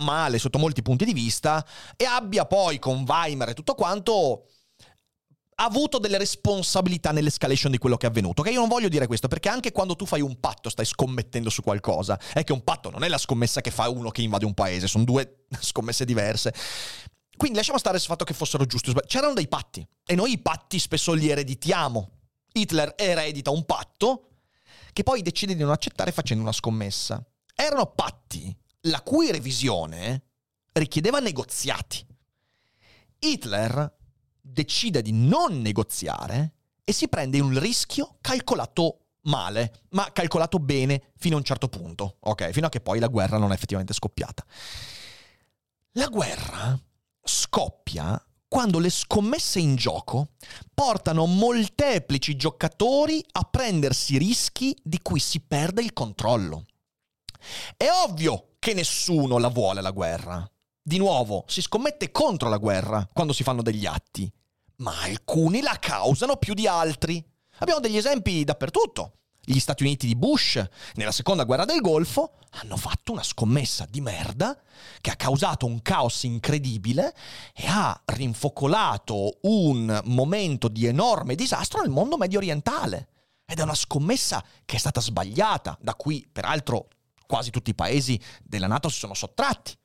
male 0.00 0.38
sotto 0.38 0.58
molti 0.58 0.80
punti 0.80 1.04
di 1.04 1.12
vista 1.12 1.64
e 1.96 2.04
abbia 2.04 2.46
poi 2.46 2.78
con 2.78 3.04
Weimar 3.06 3.50
e 3.50 3.54
tutto 3.54 3.74
quanto 3.74 4.46
avuto 5.56 5.98
delle 5.98 6.16
responsabilità 6.16 7.10
nell'escalation 7.12 7.70
di 7.70 7.78
quello 7.78 7.98
che 7.98 8.06
è 8.06 8.08
avvenuto. 8.08 8.40
Ok, 8.40 8.50
io 8.50 8.60
non 8.60 8.68
voglio 8.68 8.88
dire 8.88 9.06
questo 9.06 9.28
perché 9.28 9.50
anche 9.50 9.72
quando 9.72 9.94
tu 9.94 10.06
fai 10.06 10.22
un 10.22 10.40
patto 10.40 10.70
stai 10.70 10.86
scommettendo 10.86 11.50
su 11.50 11.62
qualcosa. 11.62 12.18
È 12.32 12.42
che 12.42 12.52
un 12.52 12.64
patto 12.64 12.90
non 12.90 13.04
è 13.04 13.08
la 13.08 13.18
scommessa 13.18 13.60
che 13.60 13.70
fa 13.70 13.88
uno 13.90 14.10
che 14.10 14.22
invade 14.22 14.46
un 14.46 14.54
paese, 14.54 14.88
sono 14.88 15.04
due 15.04 15.44
scommesse 15.60 16.04
diverse. 16.04 16.54
Quindi 17.40 17.56
lasciamo 17.56 17.78
stare 17.78 17.98
sul 17.98 18.08
fatto 18.08 18.24
che 18.24 18.34
fossero 18.34 18.66
giusti. 18.66 18.92
C'erano 19.06 19.32
dei 19.32 19.48
patti 19.48 19.82
e 20.04 20.14
noi 20.14 20.32
i 20.32 20.38
patti 20.38 20.78
spesso 20.78 21.14
li 21.14 21.30
ereditiamo. 21.30 22.10
Hitler 22.52 22.92
eredita 22.98 23.48
un 23.48 23.64
patto 23.64 24.32
che 24.92 25.02
poi 25.02 25.22
decide 25.22 25.54
di 25.54 25.62
non 25.62 25.70
accettare 25.70 26.12
facendo 26.12 26.42
una 26.42 26.52
scommessa. 26.52 27.24
Erano 27.54 27.86
patti 27.86 28.54
la 28.82 29.00
cui 29.00 29.32
revisione 29.32 30.24
richiedeva 30.72 31.18
negoziati. 31.18 32.06
Hitler 33.20 33.90
decide 34.38 35.00
di 35.00 35.12
non 35.12 35.62
negoziare 35.62 36.56
e 36.84 36.92
si 36.92 37.08
prende 37.08 37.40
un 37.40 37.58
rischio 37.58 38.18
calcolato 38.20 39.06
male, 39.22 39.84
ma 39.92 40.12
calcolato 40.12 40.58
bene 40.58 41.12
fino 41.16 41.36
a 41.36 41.38
un 41.38 41.44
certo 41.44 41.68
punto, 41.68 42.18
ok? 42.20 42.50
Fino 42.50 42.66
a 42.66 42.68
che 42.68 42.82
poi 42.82 42.98
la 42.98 43.08
guerra 43.08 43.38
non 43.38 43.50
è 43.50 43.54
effettivamente 43.54 43.94
scoppiata. 43.94 44.44
La 45.92 46.08
guerra 46.08 46.78
scoppia 47.22 48.22
quando 48.48 48.80
le 48.80 48.90
scommesse 48.90 49.60
in 49.60 49.76
gioco 49.76 50.30
portano 50.74 51.26
molteplici 51.26 52.34
giocatori 52.34 53.24
a 53.32 53.42
prendersi 53.42 54.18
rischi 54.18 54.76
di 54.82 54.98
cui 55.00 55.20
si 55.20 55.40
perde 55.40 55.82
il 55.82 55.92
controllo. 55.92 56.66
È 57.76 57.88
ovvio 58.04 58.56
che 58.58 58.74
nessuno 58.74 59.38
la 59.38 59.48
vuole 59.48 59.80
la 59.80 59.92
guerra. 59.92 60.50
Di 60.82 60.98
nuovo, 60.98 61.44
si 61.46 61.62
scommette 61.62 62.10
contro 62.10 62.48
la 62.48 62.56
guerra 62.56 63.08
quando 63.12 63.32
si 63.32 63.44
fanno 63.44 63.62
degli 63.62 63.86
atti, 63.86 64.30
ma 64.78 65.00
alcuni 65.02 65.60
la 65.60 65.76
causano 65.78 66.36
più 66.36 66.52
di 66.54 66.66
altri. 66.66 67.24
Abbiamo 67.58 67.80
degli 67.80 67.96
esempi 67.96 68.42
dappertutto. 68.42 69.19
Gli 69.42 69.58
Stati 69.58 69.82
Uniti 69.82 70.06
di 70.06 70.16
Bush, 70.16 70.62
nella 70.94 71.12
seconda 71.12 71.44
guerra 71.44 71.64
del 71.64 71.80
Golfo, 71.80 72.34
hanno 72.52 72.76
fatto 72.76 73.12
una 73.12 73.22
scommessa 73.22 73.86
di 73.88 74.00
merda 74.00 74.60
che 75.00 75.10
ha 75.10 75.16
causato 75.16 75.66
un 75.66 75.82
caos 75.82 76.22
incredibile 76.24 77.14
e 77.54 77.64
ha 77.66 78.00
rinfocolato 78.04 79.38
un 79.42 80.00
momento 80.04 80.68
di 80.68 80.86
enorme 80.86 81.34
disastro 81.34 81.80
nel 81.80 81.90
mondo 81.90 82.16
medio 82.16 82.38
orientale. 82.38 83.08
Ed 83.46 83.58
è 83.58 83.62
una 83.62 83.74
scommessa 83.74 84.44
che 84.64 84.76
è 84.76 84.78
stata 84.78 85.00
sbagliata, 85.00 85.76
da 85.80 85.94
cui 85.94 86.28
peraltro 86.30 86.88
quasi 87.26 87.50
tutti 87.50 87.70
i 87.70 87.74
paesi 87.74 88.20
della 88.42 88.66
Nato 88.66 88.88
si 88.88 88.98
sono 88.98 89.14
sottratti. 89.14 89.76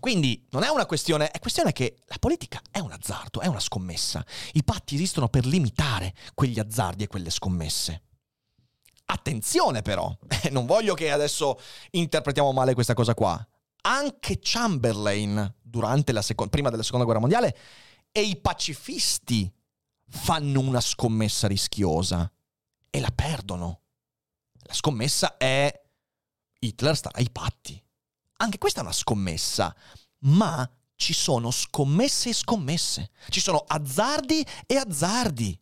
Quindi 0.00 0.46
non 0.50 0.64
è 0.64 0.68
una 0.68 0.84
questione, 0.84 1.30
è 1.30 1.38
questione 1.38 1.72
che 1.72 1.98
la 2.06 2.16
politica 2.18 2.60
è 2.70 2.80
un 2.80 2.90
azzardo, 2.90 3.40
è 3.40 3.46
una 3.46 3.60
scommessa. 3.60 4.24
I 4.54 4.64
patti 4.64 4.96
esistono 4.96 5.28
per 5.28 5.46
limitare 5.46 6.12
quegli 6.34 6.58
azzardi 6.58 7.04
e 7.04 7.06
quelle 7.06 7.30
scommesse. 7.30 8.02
Attenzione 9.12 9.82
però, 9.82 10.10
non 10.50 10.64
voglio 10.64 10.94
che 10.94 11.10
adesso 11.10 11.60
interpretiamo 11.90 12.50
male 12.52 12.72
questa 12.72 12.94
cosa 12.94 13.12
qua. 13.12 13.46
Anche 13.82 14.38
Chamberlain, 14.40 15.54
seco- 16.20 16.48
prima 16.48 16.70
della 16.70 16.82
seconda 16.82 17.04
guerra 17.04 17.20
mondiale, 17.20 17.56
e 18.10 18.22
i 18.22 18.36
pacifisti 18.36 19.52
fanno 20.08 20.60
una 20.60 20.80
scommessa 20.80 21.46
rischiosa 21.46 22.30
e 22.88 23.00
la 23.00 23.10
perdono. 23.14 23.82
La 24.62 24.72
scommessa 24.72 25.36
è 25.36 25.82
Hitler 26.58 26.96
starà 26.96 27.18
ai 27.18 27.28
patti. 27.30 27.82
Anche 28.38 28.56
questa 28.56 28.80
è 28.80 28.82
una 28.82 28.92
scommessa, 28.92 29.76
ma 30.20 30.68
ci 30.94 31.12
sono 31.12 31.50
scommesse 31.50 32.30
e 32.30 32.34
scommesse. 32.34 33.10
Ci 33.28 33.40
sono 33.40 33.62
azzardi 33.66 34.42
e 34.66 34.76
azzardi. 34.76 35.58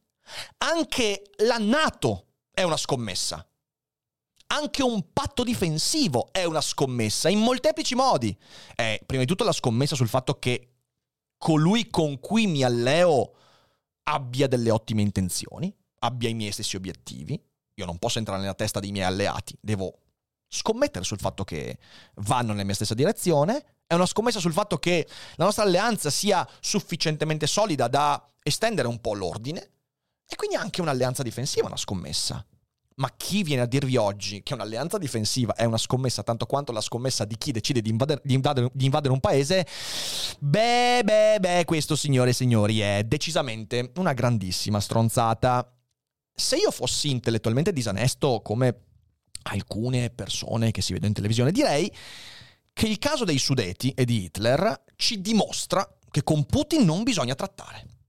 Anche 0.58 1.32
la 1.38 1.58
Nato 1.58 2.26
è 2.60 2.62
una 2.62 2.76
scommessa. 2.76 3.46
Anche 4.48 4.82
un 4.82 5.12
patto 5.12 5.44
difensivo 5.44 6.28
è 6.30 6.44
una 6.44 6.60
scommessa 6.60 7.28
in 7.28 7.38
molteplici 7.38 7.94
modi. 7.94 8.36
È 8.74 9.00
prima 9.06 9.22
di 9.22 9.28
tutto 9.28 9.44
la 9.44 9.52
scommessa 9.52 9.94
sul 9.94 10.08
fatto 10.08 10.38
che 10.38 10.72
colui 11.38 11.88
con 11.88 12.20
cui 12.20 12.46
mi 12.46 12.62
alleo 12.62 13.34
abbia 14.04 14.46
delle 14.46 14.70
ottime 14.70 15.02
intenzioni, 15.02 15.74
abbia 16.00 16.28
i 16.28 16.34
miei 16.34 16.52
stessi 16.52 16.76
obiettivi. 16.76 17.40
Io 17.74 17.86
non 17.86 17.98
posso 17.98 18.18
entrare 18.18 18.40
nella 18.40 18.54
testa 18.54 18.80
dei 18.80 18.90
miei 18.90 19.06
alleati, 19.06 19.56
devo 19.58 19.98
scommettere 20.46 21.04
sul 21.04 21.18
fatto 21.18 21.44
che 21.44 21.78
vanno 22.16 22.52
nella 22.52 22.64
mia 22.64 22.74
stessa 22.74 22.92
direzione, 22.92 23.76
è 23.86 23.94
una 23.94 24.04
scommessa 24.04 24.38
sul 24.38 24.52
fatto 24.52 24.76
che 24.76 25.08
la 25.36 25.44
nostra 25.44 25.62
alleanza 25.62 26.10
sia 26.10 26.46
sufficientemente 26.60 27.46
solida 27.46 27.88
da 27.88 28.22
estendere 28.42 28.88
un 28.88 29.00
po' 29.00 29.14
l'ordine 29.14 29.70
e 30.26 30.36
quindi 30.36 30.56
anche 30.56 30.80
un'alleanza 30.80 31.22
difensiva 31.22 31.64
è 31.64 31.68
una 31.68 31.76
scommessa. 31.76 32.44
Ma 33.00 33.10
chi 33.16 33.42
viene 33.42 33.62
a 33.62 33.66
dirvi 33.66 33.96
oggi 33.96 34.42
che 34.42 34.52
un'alleanza 34.52 34.98
difensiva 34.98 35.54
è 35.54 35.64
una 35.64 35.78
scommessa 35.78 36.22
tanto 36.22 36.44
quanto 36.44 36.70
la 36.70 36.82
scommessa 36.82 37.24
di 37.24 37.38
chi 37.38 37.50
decide 37.50 37.80
di 37.80 37.88
invadere, 37.88 38.20
di 38.22 38.34
invadere, 38.34 38.70
di 38.74 38.84
invadere 38.84 39.14
un 39.14 39.20
paese? 39.20 39.66
Beh, 40.38 41.00
beh, 41.02 41.38
beh, 41.40 41.64
questo 41.64 41.96
signore 41.96 42.30
e 42.30 42.34
signori 42.34 42.80
è 42.80 43.02
decisamente 43.04 43.90
una 43.96 44.12
grandissima 44.12 44.80
stronzata. 44.80 45.74
Se 46.34 46.56
io 46.56 46.70
fossi 46.70 47.08
intellettualmente 47.08 47.72
disonesto 47.72 48.42
come 48.44 48.82
alcune 49.44 50.10
persone 50.10 50.70
che 50.70 50.82
si 50.82 50.92
vedono 50.92 51.08
in 51.08 51.14
televisione, 51.14 51.52
direi 51.52 51.90
che 52.74 52.86
il 52.86 52.98
caso 52.98 53.24
dei 53.24 53.38
Sudeti 53.38 53.92
e 53.92 54.04
di 54.04 54.24
Hitler 54.24 54.84
ci 54.96 55.22
dimostra 55.22 55.88
che 56.10 56.22
con 56.22 56.44
Putin 56.44 56.84
non 56.84 57.02
bisogna 57.02 57.34
trattare. 57.34 57.99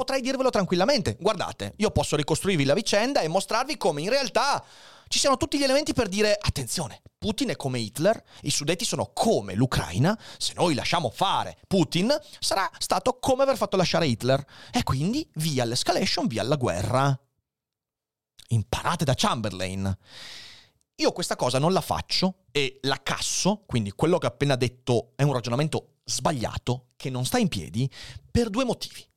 Potrei 0.00 0.22
dirvelo 0.22 0.48
tranquillamente, 0.48 1.18
guardate, 1.20 1.74
io 1.76 1.90
posso 1.90 2.16
ricostruirvi 2.16 2.64
la 2.64 2.72
vicenda 2.72 3.20
e 3.20 3.28
mostrarvi 3.28 3.76
come 3.76 4.00
in 4.00 4.08
realtà 4.08 4.64
ci 5.08 5.18
siano 5.18 5.36
tutti 5.36 5.58
gli 5.58 5.62
elementi 5.62 5.92
per 5.92 6.08
dire 6.08 6.38
attenzione, 6.40 7.02
Putin 7.18 7.50
è 7.50 7.56
come 7.56 7.80
Hitler, 7.80 8.24
i 8.44 8.50
Sudeti 8.50 8.86
sono 8.86 9.10
come 9.12 9.52
l'Ucraina, 9.52 10.18
se 10.38 10.54
noi 10.56 10.72
lasciamo 10.72 11.10
fare 11.10 11.58
Putin 11.66 12.18
sarà 12.38 12.66
stato 12.78 13.18
come 13.18 13.42
aver 13.42 13.58
fatto 13.58 13.76
lasciare 13.76 14.06
Hitler 14.06 14.42
e 14.72 14.82
quindi 14.84 15.28
via 15.34 15.66
l'escalation, 15.66 16.26
via 16.28 16.44
la 16.44 16.56
guerra 16.56 17.20
imparate 18.48 19.04
da 19.04 19.12
Chamberlain. 19.14 19.98
Io 20.94 21.12
questa 21.12 21.36
cosa 21.36 21.58
non 21.58 21.74
la 21.74 21.82
faccio 21.82 22.44
e 22.52 22.78
la 22.84 23.02
casso, 23.02 23.64
quindi 23.66 23.92
quello 23.92 24.16
che 24.16 24.24
ho 24.24 24.30
appena 24.30 24.56
detto 24.56 25.12
è 25.14 25.24
un 25.24 25.34
ragionamento 25.34 25.96
sbagliato, 26.04 26.86
che 26.96 27.10
non 27.10 27.26
sta 27.26 27.36
in 27.36 27.48
piedi, 27.48 27.88
per 28.30 28.48
due 28.48 28.64
motivi. 28.64 29.08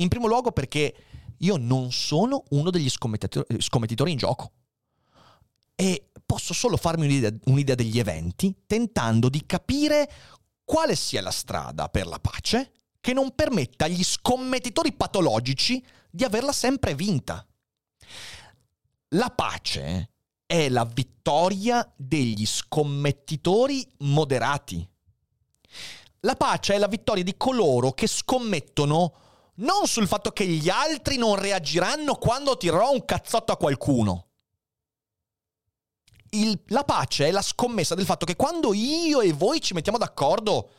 In 0.00 0.08
primo 0.08 0.26
luogo 0.26 0.50
perché 0.50 0.94
io 1.38 1.56
non 1.56 1.92
sono 1.92 2.44
uno 2.50 2.70
degli 2.70 2.88
scommettitori 2.88 4.10
in 4.10 4.16
gioco. 4.16 4.52
E 5.74 6.10
posso 6.24 6.52
solo 6.52 6.76
farmi 6.76 7.06
un'idea, 7.06 7.32
un'idea 7.44 7.74
degli 7.74 7.98
eventi 7.98 8.54
tentando 8.66 9.28
di 9.28 9.44
capire 9.46 10.10
quale 10.64 10.96
sia 10.96 11.22
la 11.22 11.30
strada 11.30 11.88
per 11.88 12.06
la 12.06 12.18
pace 12.18 12.72
che 13.00 13.12
non 13.12 13.34
permetta 13.34 13.86
agli 13.86 14.04
scommettitori 14.04 14.92
patologici 14.92 15.84
di 16.10 16.24
averla 16.24 16.52
sempre 16.52 16.94
vinta. 16.94 17.46
La 19.14 19.30
pace 19.30 20.10
è 20.46 20.68
la 20.68 20.84
vittoria 20.84 21.90
degli 21.96 22.46
scommettitori 22.46 23.86
moderati. 24.00 24.86
La 26.20 26.34
pace 26.36 26.74
è 26.74 26.78
la 26.78 26.88
vittoria 26.88 27.24
di 27.24 27.36
coloro 27.36 27.92
che 27.92 28.06
scommettono 28.06 29.14
non 29.60 29.86
sul 29.86 30.06
fatto 30.06 30.30
che 30.30 30.46
gli 30.46 30.68
altri 30.68 31.16
non 31.16 31.36
reagiranno 31.36 32.14
quando 32.16 32.56
tirerò 32.56 32.92
un 32.92 33.04
cazzotto 33.04 33.52
a 33.52 33.56
qualcuno. 33.56 34.26
Il, 36.30 36.62
la 36.66 36.84
pace 36.84 37.26
è 37.26 37.30
la 37.30 37.42
scommessa 37.42 37.94
del 37.94 38.04
fatto 38.04 38.24
che 38.24 38.36
quando 38.36 38.72
io 38.72 39.20
e 39.20 39.32
voi 39.32 39.60
ci 39.60 39.74
mettiamo 39.74 39.98
d'accordo 39.98 40.70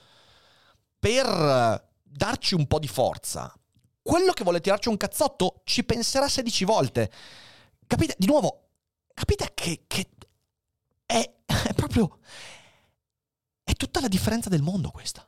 per 0.98 1.90
darci 2.02 2.56
un 2.56 2.68
po' 2.68 2.80
di 2.80 2.88
forza, 2.88 3.54
quello 4.02 4.32
che 4.32 4.44
vuole 4.44 4.62
tirarci 4.62 4.90
un 4.90 4.98
cazzotto 4.98 5.62
ci 5.66 5.84
penserà 5.84 6.28
16 6.28 6.66
volte. 6.66 7.12
Capite? 7.86 8.16
Di 8.18 8.28
nuovo, 8.28 8.70
capite 9.14 9.52
che, 9.54 9.84
che 9.88 10.10
è, 11.06 11.32
è 11.46 11.74
proprio... 11.74 12.20
È 13.64 13.74
tutta 13.74 14.02
la 14.02 14.08
differenza 14.08 14.50
del 14.50 14.64
mondo 14.64 14.90
questa. 14.90 15.26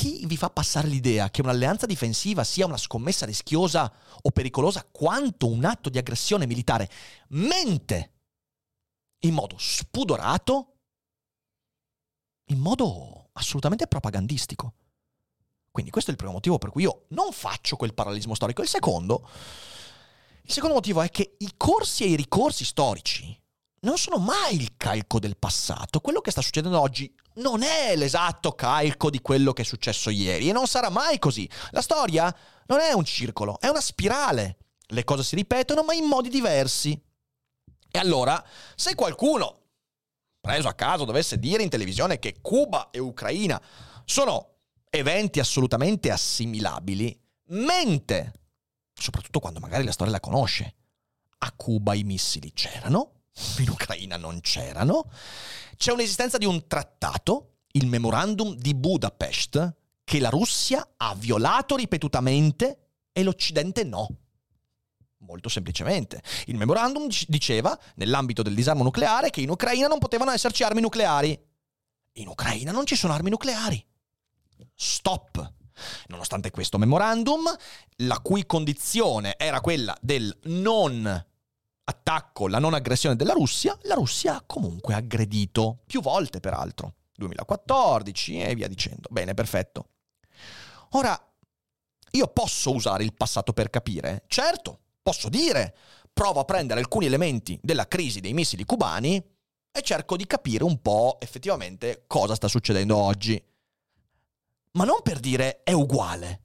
Chi 0.00 0.24
vi 0.24 0.38
fa 0.38 0.48
passare 0.48 0.88
l'idea 0.88 1.28
che 1.28 1.42
un'alleanza 1.42 1.84
difensiva 1.84 2.42
sia 2.42 2.64
una 2.64 2.78
scommessa 2.78 3.26
rischiosa 3.26 3.92
o 4.22 4.30
pericolosa 4.30 4.88
quanto 4.90 5.46
un 5.46 5.62
atto 5.66 5.90
di 5.90 5.98
aggressione 5.98 6.46
militare 6.46 6.88
mente 7.28 8.12
in 9.18 9.34
modo 9.34 9.56
spudorato, 9.58 10.76
in 12.46 12.60
modo 12.60 13.28
assolutamente 13.32 13.88
propagandistico. 13.88 14.72
Quindi 15.70 15.90
questo 15.90 16.08
è 16.08 16.14
il 16.14 16.18
primo 16.18 16.32
motivo 16.32 16.56
per 16.56 16.70
cui 16.70 16.84
io 16.84 17.04
non 17.08 17.30
faccio 17.30 17.76
quel 17.76 17.92
parallelismo 17.92 18.34
storico. 18.34 18.62
Il 18.62 18.68
secondo, 18.68 19.28
il 20.40 20.50
secondo 20.50 20.76
motivo 20.76 21.02
è 21.02 21.10
che 21.10 21.34
i 21.40 21.52
corsi 21.58 22.04
e 22.04 22.08
i 22.08 22.16
ricorsi 22.16 22.64
storici 22.64 23.38
non 23.80 23.96
sono 23.96 24.18
mai 24.18 24.56
il 24.56 24.76
calco 24.76 25.18
del 25.18 25.36
passato. 25.36 26.00
Quello 26.00 26.20
che 26.20 26.30
sta 26.30 26.42
succedendo 26.42 26.80
oggi 26.80 27.12
non 27.34 27.62
è 27.62 27.96
l'esatto 27.96 28.52
calco 28.52 29.08
di 29.10 29.20
quello 29.20 29.52
che 29.52 29.62
è 29.62 29.64
successo 29.64 30.10
ieri 30.10 30.48
e 30.48 30.52
non 30.52 30.66
sarà 30.66 30.90
mai 30.90 31.18
così. 31.18 31.48
La 31.70 31.80
storia 31.80 32.34
non 32.66 32.80
è 32.80 32.92
un 32.92 33.04
circolo, 33.04 33.58
è 33.60 33.68
una 33.68 33.80
spirale. 33.80 34.58
Le 34.88 35.04
cose 35.04 35.22
si 35.22 35.36
ripetono 35.36 35.82
ma 35.82 35.94
in 35.94 36.04
modi 36.04 36.28
diversi. 36.28 37.00
E 37.92 37.98
allora, 37.98 38.44
se 38.74 38.94
qualcuno, 38.94 39.60
preso 40.40 40.68
a 40.68 40.74
caso, 40.74 41.04
dovesse 41.04 41.38
dire 41.38 41.62
in 41.62 41.68
televisione 41.68 42.18
che 42.18 42.40
Cuba 42.40 42.90
e 42.90 42.98
Ucraina 42.98 43.60
sono 44.04 44.56
eventi 44.90 45.40
assolutamente 45.40 46.10
assimilabili, 46.10 47.18
mente, 47.48 48.32
soprattutto 48.92 49.40
quando 49.40 49.60
magari 49.60 49.84
la 49.84 49.92
storia 49.92 50.12
la 50.12 50.20
conosce. 50.20 50.74
A 51.38 51.52
Cuba 51.52 51.94
i 51.94 52.04
missili 52.04 52.52
c'erano, 52.52 53.19
in 53.58 53.68
Ucraina 53.68 54.16
non 54.16 54.40
c'erano. 54.40 55.10
C'è 55.76 55.92
un'esistenza 55.92 56.38
di 56.38 56.46
un 56.46 56.66
trattato, 56.66 57.58
il 57.72 57.86
memorandum 57.86 58.54
di 58.54 58.74
Budapest, 58.74 59.74
che 60.04 60.20
la 60.20 60.28
Russia 60.28 60.86
ha 60.96 61.14
violato 61.14 61.76
ripetutamente 61.76 62.88
e 63.12 63.22
l'Occidente 63.22 63.84
no. 63.84 64.08
Molto 65.18 65.48
semplicemente. 65.48 66.22
Il 66.46 66.56
memorandum 66.56 67.06
diceva, 67.28 67.78
nell'ambito 67.96 68.42
del 68.42 68.54
disarmo 68.54 68.82
nucleare, 68.82 69.30
che 69.30 69.40
in 69.40 69.50
Ucraina 69.50 69.86
non 69.86 69.98
potevano 69.98 70.30
esserci 70.30 70.62
armi 70.62 70.80
nucleari. 70.80 71.38
In 72.14 72.28
Ucraina 72.28 72.72
non 72.72 72.86
ci 72.86 72.96
sono 72.96 73.12
armi 73.12 73.30
nucleari. 73.30 73.84
Stop. 74.74 75.52
Nonostante 76.08 76.50
questo 76.50 76.78
memorandum, 76.78 77.54
la 77.96 78.18
cui 78.20 78.44
condizione 78.46 79.36
era 79.38 79.60
quella 79.60 79.96
del 80.00 80.36
non 80.44 81.24
attacco, 81.84 82.48
la 82.48 82.58
non 82.58 82.74
aggressione 82.74 83.16
della 83.16 83.32
Russia, 83.32 83.76
la 83.82 83.94
Russia 83.94 84.36
ha 84.36 84.42
comunque 84.46 84.94
aggredito, 84.94 85.80
più 85.86 86.00
volte 86.00 86.40
peraltro, 86.40 86.94
2014 87.14 88.40
e 88.40 88.54
via 88.54 88.68
dicendo. 88.68 89.08
Bene, 89.10 89.34
perfetto. 89.34 89.88
Ora, 90.90 91.18
io 92.12 92.26
posso 92.28 92.74
usare 92.74 93.04
il 93.04 93.14
passato 93.14 93.52
per 93.52 93.70
capire? 93.70 94.24
Certo, 94.26 94.80
posso 95.02 95.28
dire, 95.28 95.76
provo 96.12 96.40
a 96.40 96.44
prendere 96.44 96.80
alcuni 96.80 97.06
elementi 97.06 97.58
della 97.62 97.86
crisi 97.86 98.20
dei 98.20 98.32
missili 98.32 98.64
cubani 98.64 99.22
e 99.72 99.82
cerco 99.82 100.16
di 100.16 100.26
capire 100.26 100.64
un 100.64 100.80
po' 100.80 101.18
effettivamente 101.20 102.04
cosa 102.06 102.34
sta 102.34 102.48
succedendo 102.48 102.96
oggi. 102.96 103.42
Ma 104.72 104.84
non 104.84 105.02
per 105.02 105.20
dire 105.20 105.62
è 105.62 105.72
uguale. 105.72 106.42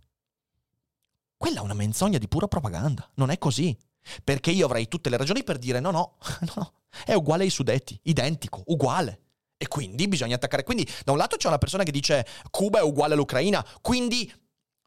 Quella 1.37 1.59
è 1.59 1.63
una 1.63 1.73
menzogna 1.73 2.17
di 2.17 2.27
pura 2.27 2.47
propaganda, 2.47 3.09
non 3.15 3.29
è 3.29 3.37
così. 3.37 3.75
Perché 4.23 4.51
io 4.51 4.65
avrei 4.65 4.87
tutte 4.87 5.09
le 5.09 5.17
ragioni 5.17 5.43
per 5.43 5.57
dire 5.57 5.79
no, 5.79 5.91
no, 5.91 6.17
no, 6.55 6.73
è 7.05 7.13
uguale 7.13 7.43
ai 7.43 7.49
Sudeti, 7.49 7.99
identico, 8.03 8.63
uguale. 8.67 9.21
E 9.57 9.67
quindi 9.67 10.07
bisogna 10.07 10.35
attaccare. 10.35 10.63
Quindi 10.63 10.87
da 11.03 11.11
un 11.11 11.17
lato 11.17 11.37
c'è 11.37 11.47
una 11.47 11.57
persona 11.57 11.83
che 11.83 11.91
dice 11.91 12.25
Cuba 12.51 12.79
è 12.79 12.83
uguale 12.83 13.13
all'Ucraina, 13.13 13.65
quindi 13.81 14.31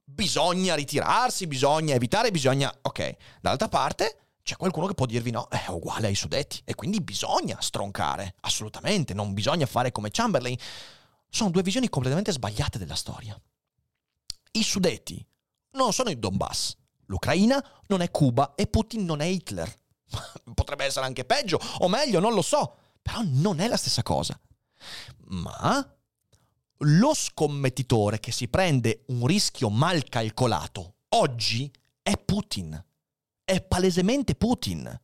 bisogna 0.04 0.74
ritirarsi, 0.74 1.46
bisogna 1.46 1.94
evitare, 1.94 2.31
bisogna... 2.31 2.72
Ok, 2.83 3.16
dall'altra 3.40 3.68
parte 3.68 4.18
c'è 4.42 4.57
qualcuno 4.57 4.87
che 4.87 4.94
può 4.94 5.04
dirvi 5.04 5.31
no, 5.31 5.46
è 5.48 5.66
uguale 5.68 6.07
ai 6.07 6.14
Sudeti 6.14 6.62
e 6.64 6.74
quindi 6.74 7.02
bisogna 7.02 7.61
stroncare, 7.61 8.35
assolutamente, 8.40 9.12
non 9.12 9.35
bisogna 9.35 9.66
fare 9.66 9.92
come 9.92 10.09
Chamberlain. 10.11 10.57
Sono 11.28 11.50
due 11.50 11.62
visioni 11.62 11.90
completamente 11.90 12.33
sbagliate 12.33 12.78
della 12.78 12.94
storia. 12.94 13.38
I 14.52 14.62
Sudeti 14.62 15.22
non 15.72 15.92
sono 15.92 16.09
il 16.09 16.18
Donbass, 16.18 16.74
L'Ucraina 17.08 17.62
non 17.88 18.00
è 18.00 18.10
Cuba 18.10 18.54
e 18.54 18.66
Putin 18.66 19.04
non 19.04 19.20
è 19.20 19.26
Hitler. 19.26 19.72
Potrebbe 20.54 20.84
essere 20.84 21.06
anche 21.06 21.24
peggio 21.24 21.58
o 21.78 21.88
meglio, 21.88 22.20
non 22.20 22.34
lo 22.34 22.42
so, 22.42 22.76
però 23.02 23.20
non 23.24 23.60
è 23.60 23.68
la 23.68 23.76
stessa 23.76 24.02
cosa. 24.02 24.38
Ma 25.30 25.96
lo 26.82 27.14
scommettitore 27.14 28.20
che 28.20 28.30
si 28.30 28.48
prende 28.48 29.04
un 29.08 29.26
rischio 29.26 29.68
mal 29.68 30.04
calcolato 30.04 30.94
oggi 31.10 31.70
è 32.02 32.16
Putin. 32.16 32.84
È 33.44 33.62
palesemente 33.62 34.34
Putin. 34.34 35.00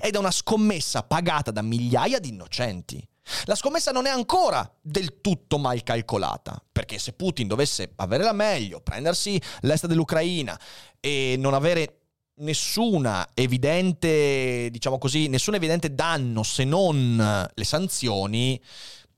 Ed 0.00 0.14
è 0.14 0.18
una 0.18 0.30
scommessa 0.30 1.02
pagata 1.02 1.50
da 1.50 1.62
migliaia 1.62 2.18
di 2.18 2.28
innocenti. 2.28 3.06
La 3.44 3.54
scommessa 3.54 3.92
non 3.92 4.06
è 4.06 4.10
ancora 4.10 4.68
del 4.80 5.20
tutto 5.20 5.58
mal 5.58 5.82
calcolata, 5.82 6.62
perché 6.70 6.98
se 6.98 7.12
Putin 7.12 7.46
dovesse 7.48 7.92
avere 7.96 8.24
la 8.24 8.32
meglio, 8.32 8.80
prendersi 8.80 9.40
l'est 9.60 9.86
dell'Ucraina 9.86 10.58
e 10.98 11.36
non 11.38 11.54
avere 11.54 12.00
nessuna 12.40 13.28
evidente, 13.34 14.68
diciamo 14.70 14.98
così, 14.98 15.28
nessun 15.28 15.54
evidente 15.54 15.94
danno 15.94 16.42
se 16.42 16.64
non 16.64 17.48
le 17.52 17.64
sanzioni, 17.64 18.60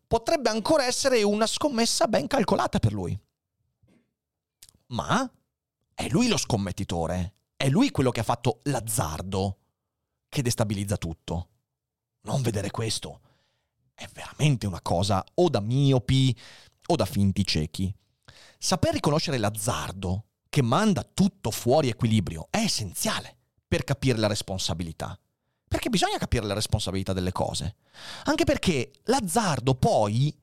potrebbe 0.07 0.51
ancora 0.51 0.85
essere 0.85 1.23
una 1.23 1.47
scommessa 1.47 2.07
ben 2.07 2.27
calcolata 2.27 2.79
per 2.79 2.93
lui. 2.93 3.19
Ma 4.89 5.31
è 5.95 6.09
lui 6.09 6.29
lo 6.29 6.37
scommettitore, 6.37 7.35
è 7.57 7.69
lui 7.69 7.91
quello 7.91 8.11
che 8.11 8.21
ha 8.21 8.25
fatto 8.25 8.61
l'azzardo 8.65 9.59
che 10.29 10.43
destabilizza 10.43 10.97
tutto. 10.97 11.49
Non 12.23 12.43
vedere 12.43 12.71
questo 12.71 13.21
è 13.95 14.07
veramente 14.13 14.67
una 14.67 14.81
cosa 14.81 15.25
o 15.35 15.49
da 15.49 15.61
miopi 15.61 16.37
o 16.87 16.97
da 16.97 17.05
finti 17.05 17.45
ciechi. 17.45 17.95
Saper 18.59 18.95
riconoscere 18.95 19.39
l'azzardo 19.39 20.27
che 20.49 20.63
manda 20.63 21.03
tutto 21.03 21.51
fuori 21.51 21.89
equilibrio 21.89 22.49
è 22.51 22.59
essenziale 22.59 23.37
per 23.67 23.85
capire 23.85 24.19
la 24.19 24.27
responsabilità. 24.27 25.19
Perché 25.67 25.89
bisogna 25.89 26.19
capire 26.19 26.45
la 26.45 26.53
responsabilità 26.53 27.13
delle 27.15 27.33
cose. 27.33 27.77
Anche 28.25 28.45
perché 28.45 28.93
l'azzardo 29.05 29.75
poi 29.75 30.37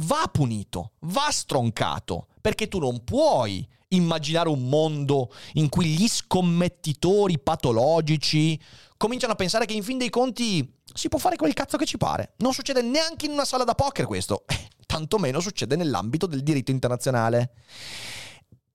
va 0.00 0.28
punito, 0.30 0.92
va 1.00 1.30
stroncato, 1.30 2.28
perché 2.40 2.68
tu 2.68 2.78
non 2.78 3.02
puoi 3.02 3.66
immaginare 3.88 4.48
un 4.48 4.68
mondo 4.68 5.32
in 5.54 5.68
cui 5.68 5.86
gli 5.86 6.08
scommettitori 6.08 7.38
patologici 7.38 8.60
cominciano 8.96 9.32
a 9.32 9.36
pensare 9.36 9.66
che 9.66 9.74
in 9.74 9.82
fin 9.82 9.98
dei 9.98 10.10
conti 10.10 10.80
si 10.92 11.08
può 11.08 11.18
fare 11.18 11.36
quel 11.36 11.54
cazzo 11.54 11.76
che 11.76 11.86
ci 11.86 11.98
pare. 11.98 12.34
Non 12.38 12.52
succede 12.52 12.82
neanche 12.82 13.26
in 13.26 13.32
una 13.32 13.44
sala 13.44 13.64
da 13.64 13.74
poker 13.74 14.06
questo, 14.06 14.44
eh, 14.46 14.68
tantomeno 14.86 15.40
succede 15.40 15.76
nell'ambito 15.76 16.26
del 16.26 16.42
diritto 16.42 16.70
internazionale. 16.70 17.52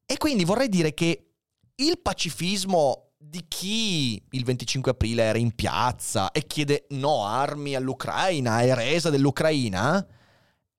E 0.06 0.18
quindi 0.18 0.44
vorrei 0.44 0.70
dire 0.70 0.94
che 0.94 1.32
il 1.76 2.00
pacifismo 2.00 3.12
di 3.18 3.46
chi 3.48 4.22
il 4.32 4.44
25 4.44 4.92
aprile 4.92 5.24
era 5.24 5.38
in 5.38 5.54
piazza 5.54 6.32
e 6.32 6.48
chiede 6.48 6.88
no 6.90 7.26
armi 7.26 7.76
all'Ucraina 7.76 8.62
e 8.62 8.74
resa 8.74 9.10
dell'Ucraina 9.10 10.06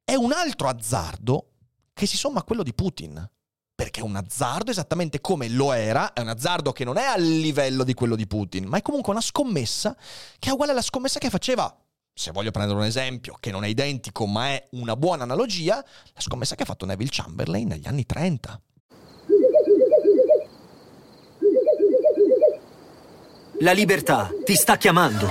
è 0.05 0.15
un 0.15 0.33
altro 0.33 0.69
azzardo 0.69 1.53
che 1.95 2.07
si 2.07 2.17
somma 2.17 2.41
a 2.41 2.43
quello 2.43 2.63
di 2.63 2.75
Putin. 2.75 3.31
Perché 3.75 4.01
è 4.01 4.03
un 4.03 4.17
azzardo 4.17 4.71
esattamente 4.71 5.21
come 5.21 5.49
lo 5.49 5.73
era, 5.73 6.13
è 6.13 6.21
un 6.21 6.29
azzardo 6.29 6.73
che 6.73 6.85
non 6.85 6.99
è 6.99 7.05
a 7.05 7.17
livello 7.17 7.85
di 7.85 7.95
quello 7.95 8.17
di 8.17 8.27
Putin, 8.27 8.67
ma 8.67 8.79
è 8.79 8.83
comunque 8.83 9.13
una 9.13 9.21
scommessa 9.21 9.97
che 10.39 10.51
è 10.51 10.53
uguale 10.53 10.73
alla 10.73 10.83
scommessa 10.83 11.19
che 11.19 11.31
faceva, 11.31 11.75
se 12.15 12.31
voglio 12.31 12.51
prendere 12.51 12.79
un 12.79 12.85
esempio 12.85 13.37
che 13.41 13.51
non 13.51 13.65
è 13.65 13.69
identico 13.69 14.27
ma 14.27 14.49
è 14.49 14.69
una 14.73 14.97
buona 14.97 15.23
analogia, 15.23 15.77
la 15.77 16.21
scommessa 16.21 16.55
che 16.55 16.63
ha 16.63 16.67
fatto 16.67 16.85
Neville 16.85 17.11
Chamberlain 17.11 17.67
negli 17.67 17.87
anni 17.87 18.05
30. 18.05 18.61
La 23.61 23.73
libertà 23.73 24.29
ti 24.45 24.55
sta 24.55 24.77
chiamando. 24.77 25.31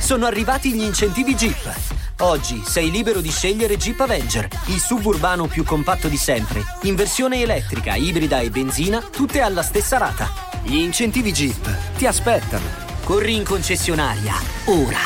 Sono 0.00 0.24
arrivati 0.24 0.72
gli 0.72 0.82
incentivi 0.82 1.34
Jeep. 1.34 1.99
Oggi 2.22 2.62
sei 2.66 2.90
libero 2.90 3.22
di 3.22 3.30
scegliere 3.30 3.78
Jeep 3.78 3.98
Avenger, 4.00 4.46
il 4.66 4.78
suburbano 4.78 5.46
più 5.46 5.64
compatto 5.64 6.06
di 6.06 6.18
sempre, 6.18 6.62
in 6.82 6.94
versione 6.94 7.40
elettrica, 7.40 7.94
ibrida 7.94 8.40
e 8.40 8.50
benzina, 8.50 9.00
tutte 9.00 9.40
alla 9.40 9.62
stessa 9.62 9.96
rata. 9.96 10.28
Gli 10.62 10.76
incentivi 10.76 11.32
Jeep 11.32 11.96
ti 11.96 12.04
aspettano. 12.04 12.66
Corri 13.04 13.36
in 13.36 13.44
concessionaria, 13.44 14.34
ora. 14.66 14.98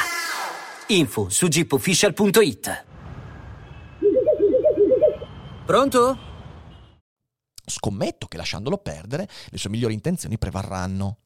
Info 0.88 1.28
su 1.28 1.46
jeepofficial.it. 1.46 2.84
Pronto? 5.64 6.18
Scommetto 7.64 8.26
che 8.26 8.36
lasciandolo 8.36 8.78
perdere, 8.78 9.28
le 9.50 9.58
sue 9.58 9.70
migliori 9.70 9.94
intenzioni 9.94 10.36
prevarranno. 10.36 11.18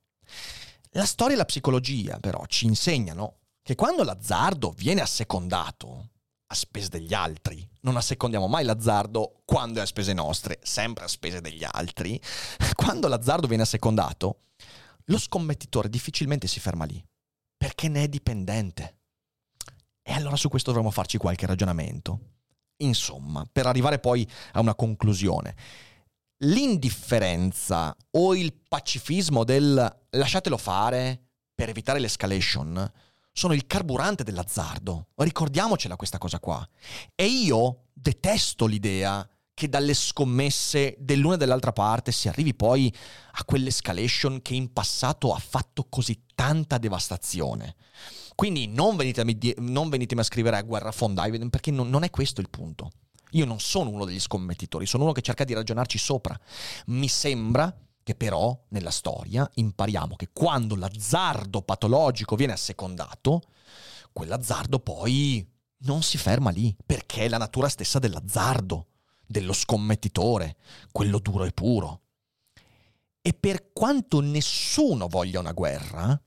La 0.91 1.07
storia 1.07 1.35
e 1.35 1.39
la 1.39 1.47
psicologia, 1.47 2.19
però, 2.21 2.45
ci 2.47 2.67
insegnano 2.67 3.38
che 3.69 3.75
quando 3.75 4.03
l'azzardo 4.03 4.71
viene 4.71 5.03
assecondato 5.03 6.13
a 6.47 6.55
spese 6.55 6.89
degli 6.89 7.13
altri, 7.13 7.69
non 7.83 7.99
assecondiamo 7.99 8.47
mai 8.47 8.65
l'azzardo 8.65 9.43
quando 9.45 9.79
è 9.79 9.83
a 9.83 9.85
spese 9.85 10.15
nostre, 10.15 10.59
sempre 10.63 11.05
a 11.05 11.07
spese 11.07 11.43
degli 11.43 11.63
altri, 11.71 12.19
quando 12.75 13.09
l'azzardo 13.09 13.47
viene 13.47 13.65
assecondato, 13.65 14.45
lo 15.05 15.19
scommettitore 15.19 15.91
difficilmente 15.91 16.47
si 16.47 16.61
ferma 16.61 16.87
lì, 16.87 17.05
perché 17.59 17.89
ne 17.89 18.05
è 18.05 18.09
dipendente. 18.09 19.01
E 20.01 20.15
allora 20.15 20.37
su 20.37 20.49
questo 20.49 20.71
dovremmo 20.71 20.91
farci 20.91 21.19
qualche 21.19 21.45
ragionamento. 21.45 22.21
Insomma, 22.79 23.47
per 23.53 23.67
arrivare 23.67 23.99
poi 23.99 24.27
a 24.53 24.61
una 24.61 24.75
conclusione, 24.75 25.55
l'indifferenza 26.39 27.95
o 28.13 28.35
il 28.35 28.55
pacifismo 28.67 29.45
del 29.45 29.99
lasciatelo 30.09 30.57
fare 30.57 31.21
per 31.55 31.69
evitare 31.69 31.99
l'escalation 31.99 32.91
sono 33.39 33.55
il 33.55 33.69
carburante 33.69 34.25
dell'azzardo. 34.25 35.11
Ricordiamocela 35.15 35.95
questa 35.95 36.19
cosa 36.19 36.41
qua. 36.41 36.69
E 37.15 37.25
io 37.25 37.85
detesto 37.93 38.67
l'idea 38.67 39.27
che 39.55 39.69
dalle 39.69 39.95
scommesse 39.95 40.97
dell'una 40.99 41.37
e 41.37 41.39
dell'altra 41.39 41.73
parte 41.73 42.11
si 42.11 42.27
arrivi 42.27 42.53
poi 42.55 42.93
a 43.33 43.45
quell'escalation 43.45 44.43
che 44.43 44.55
in 44.55 44.73
passato 44.73 45.33
ha 45.33 45.39
fatto 45.39 45.87
così 45.89 46.25
tanta 46.35 46.79
devastazione. 46.79 47.77
Quindi 48.35 48.67
non 48.67 48.97
venitemi, 48.97 49.39
non 49.59 49.89
venitemi 49.89 50.21
a 50.21 50.25
scrivere 50.25 50.57
a 50.57 50.63
guerra 50.63 50.91
fondai, 50.91 51.49
perché 51.49 51.71
non, 51.71 51.89
non 51.91 52.03
è 52.03 52.11
questo 52.11 52.41
il 52.41 52.51
punto. 52.51 52.91
Io 53.33 53.45
non 53.45 53.61
sono 53.61 53.91
uno 53.91 54.05
degli 54.05 54.21
scommettitori, 54.21 54.85
sono 54.85 55.05
uno 55.05 55.13
che 55.13 55.23
cerca 55.23 55.45
di 55.45 55.55
ragionarci 55.55 55.99
sopra. 55.99 56.37
Mi 56.87 57.07
sembra 57.07 57.73
che 58.09 58.15
però 58.15 58.59
nella 58.69 58.91
storia 58.91 59.47
impariamo 59.53 60.17
che 60.17 60.31
quando 60.33 60.77
l'azzardo 60.77 61.61
patologico 61.61 62.37
viene 62.37 62.55
assecondato, 62.55 63.43
quell'azzardo 64.15 64.79
poi 64.79 65.47
non 65.81 66.03
si 66.03 66.17
ferma 66.17 66.49
lì, 66.49 66.75
perché 66.87 67.27
è 67.27 67.29
la 67.29 67.37
natura 67.37 67.69
stessa 67.69 67.99
dell'azzardo, 67.99 68.87
dello 69.27 69.53
scommettitore, 69.53 70.57
quello 70.91 71.19
duro 71.19 71.45
e 71.45 71.53
puro. 71.53 72.01
E 73.21 73.35
per 73.35 73.75
quanto 73.75 74.21
nessuno 74.21 75.07
voglia 75.07 75.41
una 75.41 75.53
guerra, 75.53 76.19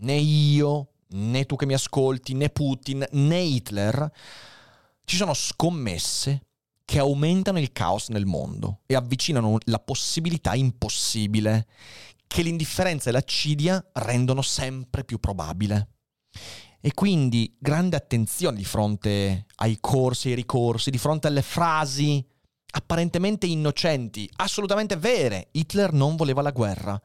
né 0.00 0.16
io, 0.16 0.88
né 1.10 1.46
tu 1.46 1.54
che 1.54 1.66
mi 1.66 1.74
ascolti, 1.74 2.34
né 2.34 2.48
Putin, 2.50 3.06
né 3.12 3.38
Hitler, 3.38 4.10
ci 5.04 5.14
sono 5.14 5.34
scommesse 5.34 6.47
che 6.88 7.00
aumentano 7.00 7.58
il 7.58 7.70
caos 7.70 8.08
nel 8.08 8.24
mondo 8.24 8.80
e 8.86 8.94
avvicinano 8.94 9.58
la 9.64 9.78
possibilità 9.78 10.54
impossibile, 10.54 11.66
che 12.26 12.40
l'indifferenza 12.40 13.10
e 13.10 13.12
l'accidia 13.12 13.90
rendono 13.92 14.40
sempre 14.40 15.04
più 15.04 15.18
probabile. 15.18 15.90
E 16.80 16.94
quindi 16.94 17.54
grande 17.58 17.94
attenzione 17.94 18.56
di 18.56 18.64
fronte 18.64 19.44
ai 19.56 19.76
corsi 19.80 20.28
e 20.28 20.30
ai 20.30 20.36
ricorsi, 20.36 20.88
di 20.88 20.96
fronte 20.96 21.26
alle 21.26 21.42
frasi 21.42 22.26
apparentemente 22.70 23.44
innocenti, 23.44 24.26
assolutamente 24.36 24.96
vere. 24.96 25.48
Hitler 25.50 25.92
non 25.92 26.16
voleva 26.16 26.40
la 26.40 26.52
guerra. 26.52 26.98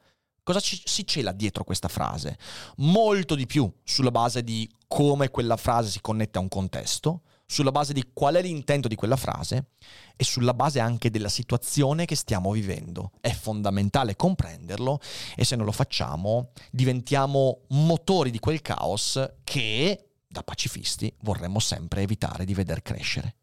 Cosa 0.43 0.61
ci, 0.61 0.81
si 0.85 1.05
cela 1.05 1.33
dietro 1.33 1.65
questa 1.65 1.89
frase? 1.89 2.37
Molto 2.77 3.35
di 3.35 3.45
più 3.45 3.69
sulla 3.83 4.11
base 4.11 4.45
di 4.45 4.65
come 4.87 5.27
quella 5.27 5.57
frase 5.57 5.89
si 5.89 5.99
connette 5.99 6.37
a 6.37 6.41
un 6.41 6.47
contesto, 6.47 7.23
sulla 7.53 7.71
base 7.71 7.93
di 7.93 8.09
qual 8.13 8.35
è 8.35 8.41
l'intento 8.41 8.87
di 8.87 8.95
quella 8.95 9.15
frase 9.15 9.67
e 10.15 10.23
sulla 10.23 10.55
base 10.55 10.79
anche 10.79 11.11
della 11.11 11.29
situazione 11.29 12.05
che 12.05 12.15
stiamo 12.15 12.51
vivendo. 12.51 13.11
È 13.21 13.31
fondamentale 13.31 14.15
comprenderlo 14.15 14.99
e 15.35 15.45
se 15.45 15.55
non 15.55 15.65
lo 15.65 15.71
facciamo 15.71 16.51
diventiamo 16.71 17.61
motori 17.69 18.31
di 18.31 18.39
quel 18.39 18.61
caos 18.61 19.23
che, 19.43 20.09
da 20.27 20.41
pacifisti, 20.41 21.13
vorremmo 21.21 21.59
sempre 21.59 22.01
evitare 22.01 22.43
di 22.43 22.55
veder 22.55 22.81
crescere. 22.81 23.35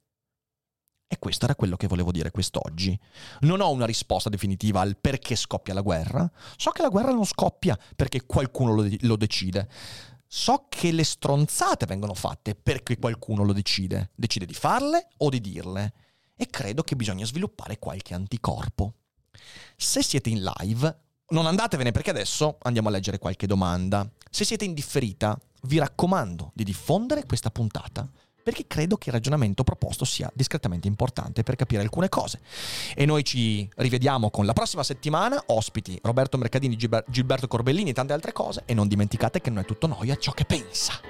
E 1.13 1.19
questo 1.19 1.45
era 1.45 1.57
quello 1.57 1.77
che 1.77 1.89
volevo 1.89 2.13
dire 2.13 2.31
quest'oggi. 2.31 2.97
Non 3.41 3.61
ho 3.61 3.71
una 3.73 3.85
risposta 3.85 4.29
definitiva 4.29 4.81
al 4.81 4.97
perché 4.97 5.35
scoppia 5.35 5.75
la 5.75 5.81
guerra. 5.81 6.31
So 6.57 6.71
che 6.71 6.83
la 6.83 6.89
guerra 6.89 7.11
non 7.11 7.25
scoppia 7.25 7.77
perché 7.97 8.27
qualcuno 8.27 8.75
lo, 8.75 8.83
de- 8.83 8.99
lo 9.01 9.17
decide. 9.17 9.69
So 10.33 10.67
che 10.69 10.93
le 10.93 11.03
stronzate 11.03 11.87
vengono 11.87 12.15
fatte 12.15 12.55
perché 12.55 12.99
qualcuno 12.99 13.43
lo 13.43 13.53
decide. 13.53 14.13
Decide 14.15 14.47
di 14.47 14.55
farle 14.55 15.09
o 15.17 15.29
di 15.29 15.41
dirle. 15.41 15.93
E 16.37 16.47
credo 16.47 16.85
che 16.85 16.95
bisogna 16.95 17.25
sviluppare 17.25 17.81
qualche 17.81 18.15
anticorpo. 18.15 18.95
Se 19.77 20.05
siete 20.05 20.31
in 20.31 20.45
live, 20.45 20.99
non 21.31 21.47
andatevene 21.47 21.91
perché 21.91 22.11
adesso 22.11 22.59
andiamo 22.63 22.87
a 22.87 22.93
leggere 22.93 23.19
qualche 23.19 23.49
domanda. 23.49 24.09
Se 24.31 24.45
siete 24.45 24.65
in 24.65 24.73
differita, 24.73 25.37
vi 25.63 25.79
raccomando 25.79 26.53
di 26.55 26.63
diffondere 26.63 27.27
questa 27.27 27.51
puntata 27.51 28.09
perché 28.43 28.65
credo 28.67 28.97
che 28.97 29.09
il 29.09 29.15
ragionamento 29.15 29.65
proposto 29.65 30.05
sia 30.05 30.31
discretamente 30.35 30.89
importante 30.89 31.43
per 31.43 31.57
capire 31.57 31.83
alcune 31.83 32.09
cose. 32.09 32.41
E 32.95 33.07
noi 33.07 33.25
ci 33.25 33.69
rivediamo 33.77 34.31
con 34.31 34.47
la 34.47 34.53
prossima 34.53 34.83
settimana, 34.83 35.43
ospiti 35.47 35.99
Roberto 36.03 36.39
Mercadini, 36.39 36.77
Gilberto 36.77 37.47
Corbellini 37.47 37.91
e 37.91 37.95
tante 37.95 38.13
altre 38.13 38.33
cose, 38.33 38.63
e 38.67 38.75
non 38.75 38.89
dimenticate 38.89 39.41
che 39.41 39.51
non 39.51 39.63
è 39.63 39.65
tutto 39.65 39.87
noia 39.87 40.17
ciò 40.17 40.33
che 40.33 40.45
pensa. 40.45 41.10